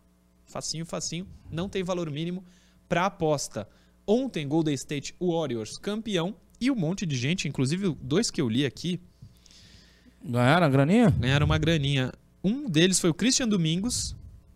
[0.45, 2.43] Facinho, facinho, não tem valor mínimo
[2.87, 3.67] para aposta.
[4.05, 8.65] Ontem, Golden State Warriors campeão e um monte de gente, inclusive dois que eu li
[8.65, 8.99] aqui.
[10.23, 11.09] Ganharam a graninha?
[11.09, 12.11] Ganharam uma graninha.
[12.43, 14.15] Um deles foi o Christian Domingos.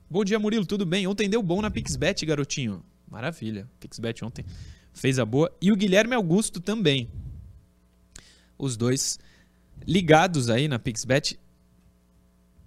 [0.09, 1.05] Bom dia, Murilo, tudo bem?
[1.05, 2.81] Ontem deu bom na Pixbet, garotinho.
[3.09, 3.69] Maravilha.
[3.77, 4.45] Pixbet ontem
[4.93, 5.51] fez a boa.
[5.61, 7.09] E o Guilherme Augusto também.
[8.57, 9.19] Os dois
[9.85, 11.37] ligados aí na Pixbet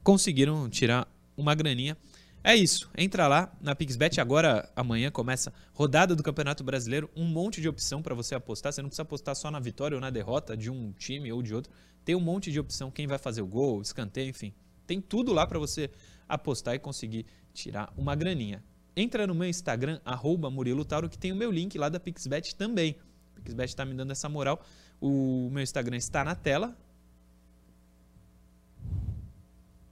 [0.03, 1.97] conseguiram tirar uma graninha
[2.43, 2.91] é isso.
[2.97, 4.18] Entra lá na Pixbet.
[4.18, 7.11] Agora, amanhã, começa rodada do Campeonato Brasileiro.
[7.14, 8.72] Um monte de opção para você apostar.
[8.72, 11.55] Você não precisa apostar só na vitória ou na derrota de um time ou de
[11.55, 11.70] outro.
[12.03, 12.91] Tem um monte de opção.
[12.91, 14.55] Quem vai fazer o gol, escanteio, enfim.
[14.86, 15.91] Tem tudo lá para você
[16.35, 18.62] apostar e conseguir tirar uma graninha.
[18.97, 22.55] Entra no meu Instagram, arroba Murilo Tauro, que tem o meu link lá da Pixbet
[22.57, 22.97] também.
[23.37, 24.64] A Pixbet está me dando essa moral.
[25.01, 26.76] O meu Instagram está na tela.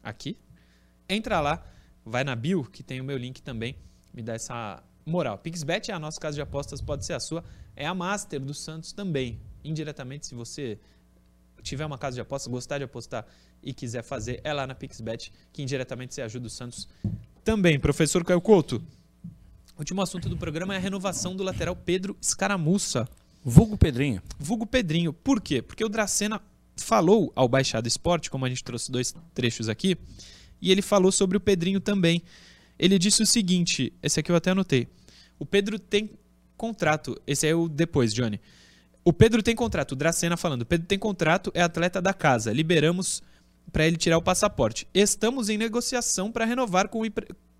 [0.03, 0.37] Aqui.
[1.09, 1.65] Entra lá
[2.09, 3.77] vai na bio, que tem o meu link também,
[4.13, 5.39] me dá essa moral.
[5.39, 7.45] Pixbet é a nossa casa de apostas, pode ser a sua.
[7.77, 9.41] É a Master do Santos também.
[9.63, 10.79] Indiretamente, se você
[11.63, 13.27] tiver uma casa de apostas, gostar de apostar
[13.63, 16.89] e quiser fazer, é lá na Pixbet, que indiretamente você ajuda o Santos
[17.45, 17.79] também.
[17.79, 18.83] Professor Caio Couto,
[19.79, 23.09] último assunto do programa é a renovação do lateral Pedro Escaramuça.
[23.45, 24.21] Vulgo Pedrinho.
[24.39, 25.13] Vulgo Pedrinho.
[25.13, 25.63] Por quê?
[25.63, 26.43] Porque o Dracena
[26.77, 29.97] falou ao Baixado Esporte, como a gente trouxe dois trechos aqui,
[30.61, 32.23] e ele falou sobre o Pedrinho também.
[32.79, 34.89] Ele disse o seguinte: esse aqui eu até anotei.
[35.39, 36.11] O Pedro tem
[36.57, 37.21] contrato.
[37.27, 38.41] Esse é o depois, Johnny.
[39.09, 39.93] O Pedro tem contrato.
[39.93, 42.53] O Dracena falando: o Pedro tem contrato, é atleta da casa.
[42.53, 43.23] Liberamos
[43.73, 44.87] para ele tirar o passaporte.
[44.93, 47.01] Estamos em negociação para renovar com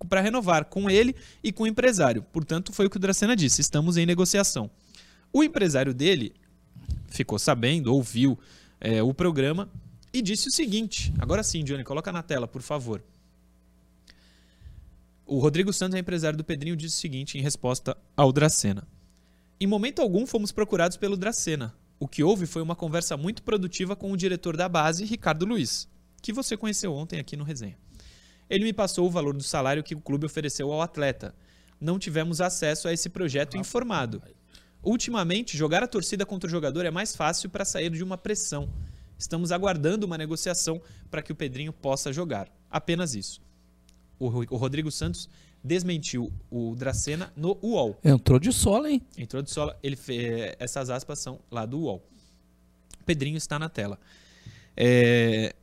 [0.07, 2.21] para renovar com ele e com o empresário.
[2.31, 3.61] Portanto, foi o que o Dracena disse.
[3.61, 4.69] Estamos em negociação.
[5.33, 6.35] O empresário dele
[7.07, 8.37] ficou sabendo, ouviu
[8.79, 9.67] é, o programa
[10.13, 13.01] e disse o seguinte: agora sim, Johnny, coloca na tela, por favor.
[15.25, 18.87] O Rodrigo Santos, é empresário do Pedrinho, disse o seguinte em resposta ao Dracena:
[19.61, 21.75] Em momento algum fomos procurados pelo Dracena.
[21.99, 25.85] O que houve foi uma conversa muito produtiva com o diretor da base, Ricardo Luiz,
[26.21, 27.77] que você conheceu ontem aqui no Resenha.
[28.49, 31.35] Ele me passou o valor do salário que o clube ofereceu ao atleta.
[31.77, 34.23] Não tivemos acesso a esse projeto informado.
[34.81, 38.69] Ultimamente, jogar a torcida contra o jogador é mais fácil para sair de uma pressão.
[39.17, 40.81] Estamos aguardando uma negociação
[41.11, 42.49] para que o Pedrinho possa jogar.
[42.71, 43.41] Apenas isso.
[44.17, 45.29] O, Rodrigo Santos
[45.63, 47.97] desmentiu o Dracena no UOL.
[48.03, 49.01] Entrou de sola, hein?
[49.17, 49.77] Entrou de sola.
[49.83, 52.03] Ele fez, essas aspas são lá do UOL.
[53.05, 53.99] Pedrinho está na tela.
[54.75, 55.53] É,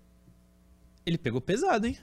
[1.07, 1.97] ele pegou pesado, hein?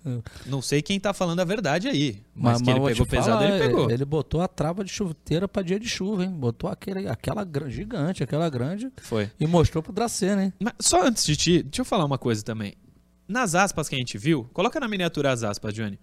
[0.46, 2.22] Não sei quem tá falando a verdade aí.
[2.34, 3.90] Mas, mas que ele pegou pesado, falar, ele pegou.
[3.90, 6.30] Ele botou a trava de chuteira pra dia de chuva, hein?
[6.30, 8.90] Botou aquele, aquela gigante, aquela grande.
[8.96, 9.30] Foi.
[9.38, 10.52] E mostrou pro Dracena, hein?
[10.58, 12.74] Mas só antes de ti, deixa eu falar uma coisa também.
[13.28, 15.98] Nas aspas que a gente viu, coloca na miniatura as aspas, Johnny.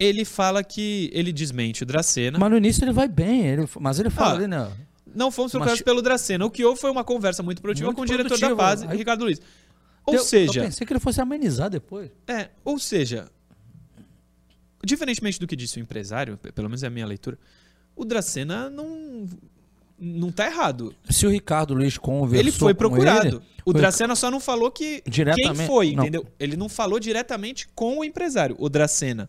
[0.00, 2.38] Ele fala que ele desmente o Dracena.
[2.38, 4.72] Mas no início ele vai bem, ele, mas ele fala ah, ali, né?
[5.14, 5.84] Não fomos procurados mas...
[5.84, 6.46] pelo Dracena.
[6.46, 8.96] O que houve foi uma conversa muito produtiva muito com o diretor da base, aí...
[8.96, 9.38] Ricardo Luiz.
[10.06, 10.60] Ou eu, seja.
[10.60, 12.10] Eu pensei que ele fosse amenizar depois.
[12.26, 13.28] É, ou seja.
[14.82, 17.38] Diferentemente do que disse o empresário, pelo menos é a minha leitura,
[17.94, 19.28] o Dracena não.
[20.02, 20.94] Não tá errado.
[21.10, 23.36] Se o Ricardo Luiz conversou Ele foi procurado.
[23.36, 26.04] Ele, o Dracena só não falou que diretamente, quem foi, não.
[26.04, 26.26] entendeu?
[26.38, 29.28] Ele não falou diretamente com o empresário, o Dracena.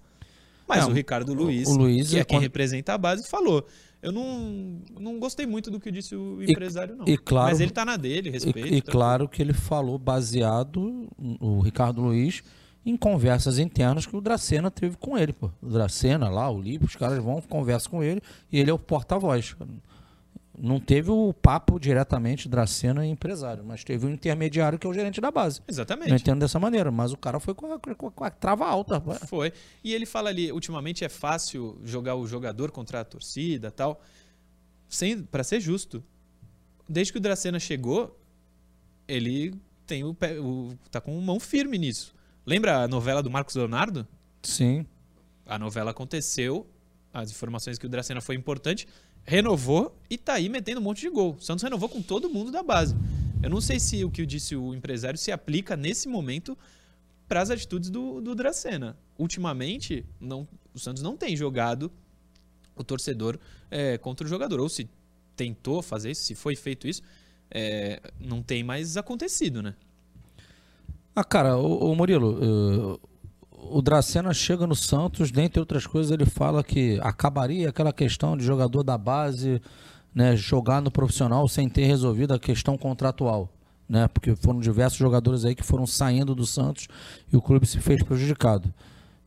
[0.75, 2.43] Mas não, o Ricardo Luiz, o Luiz que é, é quem quando...
[2.43, 3.65] representa a base, falou.
[4.01, 7.05] Eu não, não gostei muito do que disse o empresário, não.
[7.07, 8.67] E claro, Mas ele está na dele, respeito.
[8.67, 11.07] E, e claro que ele falou baseado,
[11.39, 12.41] o Ricardo Luiz,
[12.83, 15.33] em conversas internas que o Dracena teve com ele.
[15.33, 15.51] Pô.
[15.61, 18.79] O Dracena lá, o Lipo, os caras vão, conversam com ele e ele é o
[18.79, 19.55] porta-voz
[20.57, 24.93] não teve o papo diretamente Dracena e empresário, mas teve um intermediário que é o
[24.93, 25.61] gerente da base.
[25.67, 26.09] Exatamente.
[26.09, 29.01] Eu entendo dessa maneira, mas o cara foi com a, com a trava alta.
[29.27, 29.53] Foi.
[29.83, 34.01] E ele fala ali, ultimamente é fácil jogar o jogador contra a torcida tal.
[34.89, 36.03] Sem, para ser justo,
[36.87, 38.19] desde que o Dracena chegou,
[39.07, 39.55] ele
[39.87, 42.13] tem o, pé, o tá com mão firme nisso.
[42.45, 44.05] Lembra a novela do Marcos Leonardo?
[44.43, 44.85] Sim.
[45.45, 46.67] A novela aconteceu,
[47.13, 48.87] as informações que o Dracena foi importante,
[49.25, 51.35] renovou e tá aí metendo um monte de gol.
[51.39, 52.95] O Santos renovou com todo mundo da base.
[53.41, 56.57] Eu não sei se o que disse o empresário se aplica nesse momento
[57.27, 58.97] para as atitudes do, do Dracena.
[59.17, 61.91] Ultimamente, não, o Santos não tem jogado
[62.75, 64.59] o torcedor é, contra o jogador.
[64.59, 64.87] Ou se
[65.35, 67.01] tentou fazer isso, se foi feito isso,
[67.49, 69.75] é, não tem mais acontecido, né?
[71.15, 72.99] Ah, cara, o, Murilo,
[73.69, 78.43] o Dracena chega no Santos, dentre outras coisas, ele fala que acabaria aquela questão de
[78.43, 79.61] jogador da base
[80.13, 83.49] né, jogar no profissional sem ter resolvido a questão contratual.
[83.87, 86.87] Né, porque foram diversos jogadores aí que foram saindo do Santos
[87.31, 88.73] e o clube se fez prejudicado.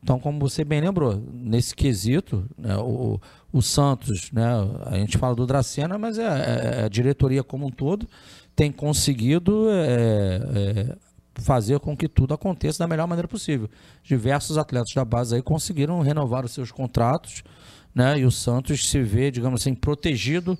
[0.01, 3.19] Então, como você bem lembrou, nesse quesito, né, o,
[3.53, 4.47] o Santos, né,
[4.85, 8.07] a gente fala do Dracena, mas é, é, é a diretoria como um todo
[8.55, 10.95] tem conseguido é, é
[11.35, 13.69] fazer com que tudo aconteça da melhor maneira possível.
[14.03, 17.43] Diversos atletas da base aí conseguiram renovar os seus contratos,
[17.93, 18.19] né?
[18.19, 20.57] E o Santos se vê, digamos assim, protegido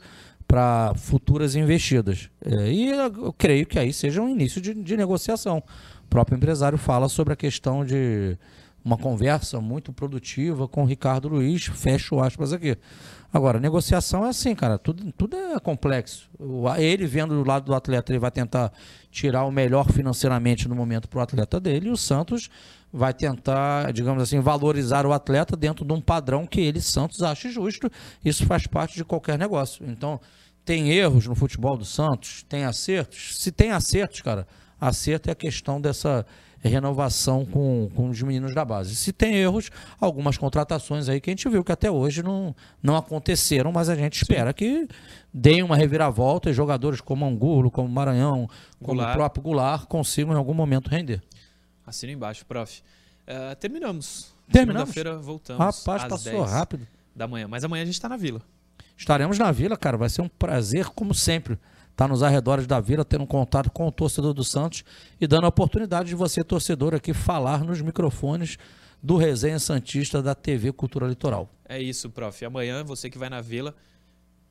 [0.47, 2.29] para futuras investidas.
[2.43, 5.63] É, e eu creio que aí seja um início de, de negociação.
[6.05, 8.37] O próprio empresário fala sobre a questão de
[8.83, 12.77] uma conversa muito produtiva com o Ricardo Luiz, fecho aspas aqui.
[13.35, 16.29] Agora, negociação é assim, cara, tudo, tudo é complexo.
[16.77, 18.71] Ele vendo do lado do atleta, ele vai tentar
[19.11, 22.49] tirar o melhor financeiramente no momento para o atleta dele, e o Santos
[22.93, 27.49] vai tentar, digamos assim, valorizar o atleta dentro de um padrão que ele, Santos, acha
[27.49, 27.91] justo.
[28.23, 29.85] Isso faz parte de qualquer negócio.
[29.85, 30.17] Então,
[30.63, 32.45] tem erros no futebol do Santos?
[32.47, 33.37] Tem acertos?
[33.37, 34.47] Se tem acertos, cara,
[34.79, 36.25] acerto é a questão dessa
[36.67, 38.95] renovação com, com os meninos da base.
[38.95, 42.95] Se tem erros, algumas contratações aí que a gente viu que até hoje não, não
[42.95, 44.53] aconteceram, mas a gente espera Sim.
[44.53, 44.87] que
[45.33, 48.49] deem uma reviravolta e jogadores como Angulo, como Maranhão,
[48.81, 51.21] como o próprio Goulart consigam em algum momento render.
[51.85, 52.81] Assina embaixo, prof.
[53.27, 54.33] Uh, terminamos.
[54.51, 54.89] Terminamos?
[54.89, 55.59] Segunda-feira voltamos.
[55.59, 56.87] Rapaz, passou rápido.
[57.15, 57.47] Da manhã.
[57.47, 58.41] Mas amanhã a gente está na Vila.
[58.97, 59.97] Estaremos na Vila, cara.
[59.97, 61.57] Vai ser um prazer, como sempre
[61.95, 64.83] está nos arredores da vila, tendo contato com o torcedor do Santos
[65.19, 68.57] e dando a oportunidade de você, torcedor, aqui falar nos microfones
[69.01, 71.49] do Resenha Santista da TV Cultura Litoral.
[71.63, 72.43] É isso, prof.
[72.43, 73.73] Amanhã, você que vai na vila,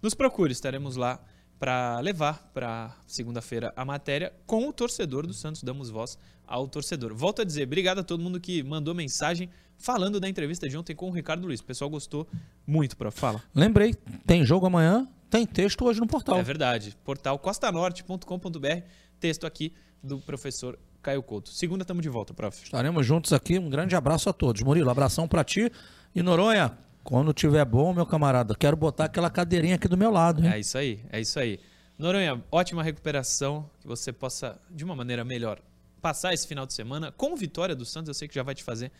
[0.00, 1.20] nos procure, estaremos lá
[1.58, 5.62] para levar para segunda-feira a matéria com o torcedor do Santos.
[5.62, 7.14] Damos voz ao torcedor.
[7.14, 10.96] Volto a dizer, obrigado a todo mundo que mandou mensagem falando da entrevista de ontem
[10.96, 11.60] com o Ricardo Luiz.
[11.60, 12.26] O pessoal gostou
[12.66, 13.20] muito, prof.
[13.20, 13.42] Fala.
[13.54, 13.94] Lembrei,
[14.26, 16.38] tem jogo amanhã, tem texto hoje no portal.
[16.38, 16.96] É verdade.
[17.04, 18.82] Portal costanorte.com.br.
[19.18, 19.72] Texto aqui
[20.02, 21.50] do professor Caio Couto.
[21.50, 22.62] Segunda estamos de volta, prof.
[22.64, 23.58] Estaremos juntos aqui.
[23.58, 24.62] Um grande abraço a todos.
[24.62, 25.70] Murilo, abração para ti.
[26.14, 30.42] E Noronha, Quando tiver bom, meu camarada, quero botar aquela cadeirinha aqui do meu lado.
[30.42, 30.52] Hein?
[30.52, 31.60] É isso aí, é isso aí.
[31.98, 35.60] Noronha, ótima recuperação, que você possa, de uma maneira melhor,
[36.00, 38.08] passar esse final de semana com vitória do Santos.
[38.08, 38.90] Eu sei que já vai te fazer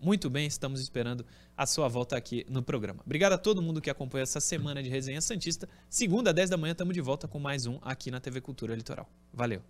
[0.00, 1.24] muito bem, estamos esperando
[1.56, 3.02] a sua volta aqui no programa.
[3.04, 5.68] Obrigado a todo mundo que acompanha essa semana de Resenha Santista.
[5.88, 9.08] Segunda, 10 da manhã, estamos de volta com mais um aqui na TV Cultura Litoral.
[9.32, 9.62] Valeu!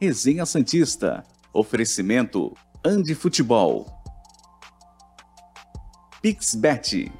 [0.00, 1.22] Resenha Santista.
[1.52, 3.86] Oferecimento Andi Futebol.
[6.20, 7.12] Pixbet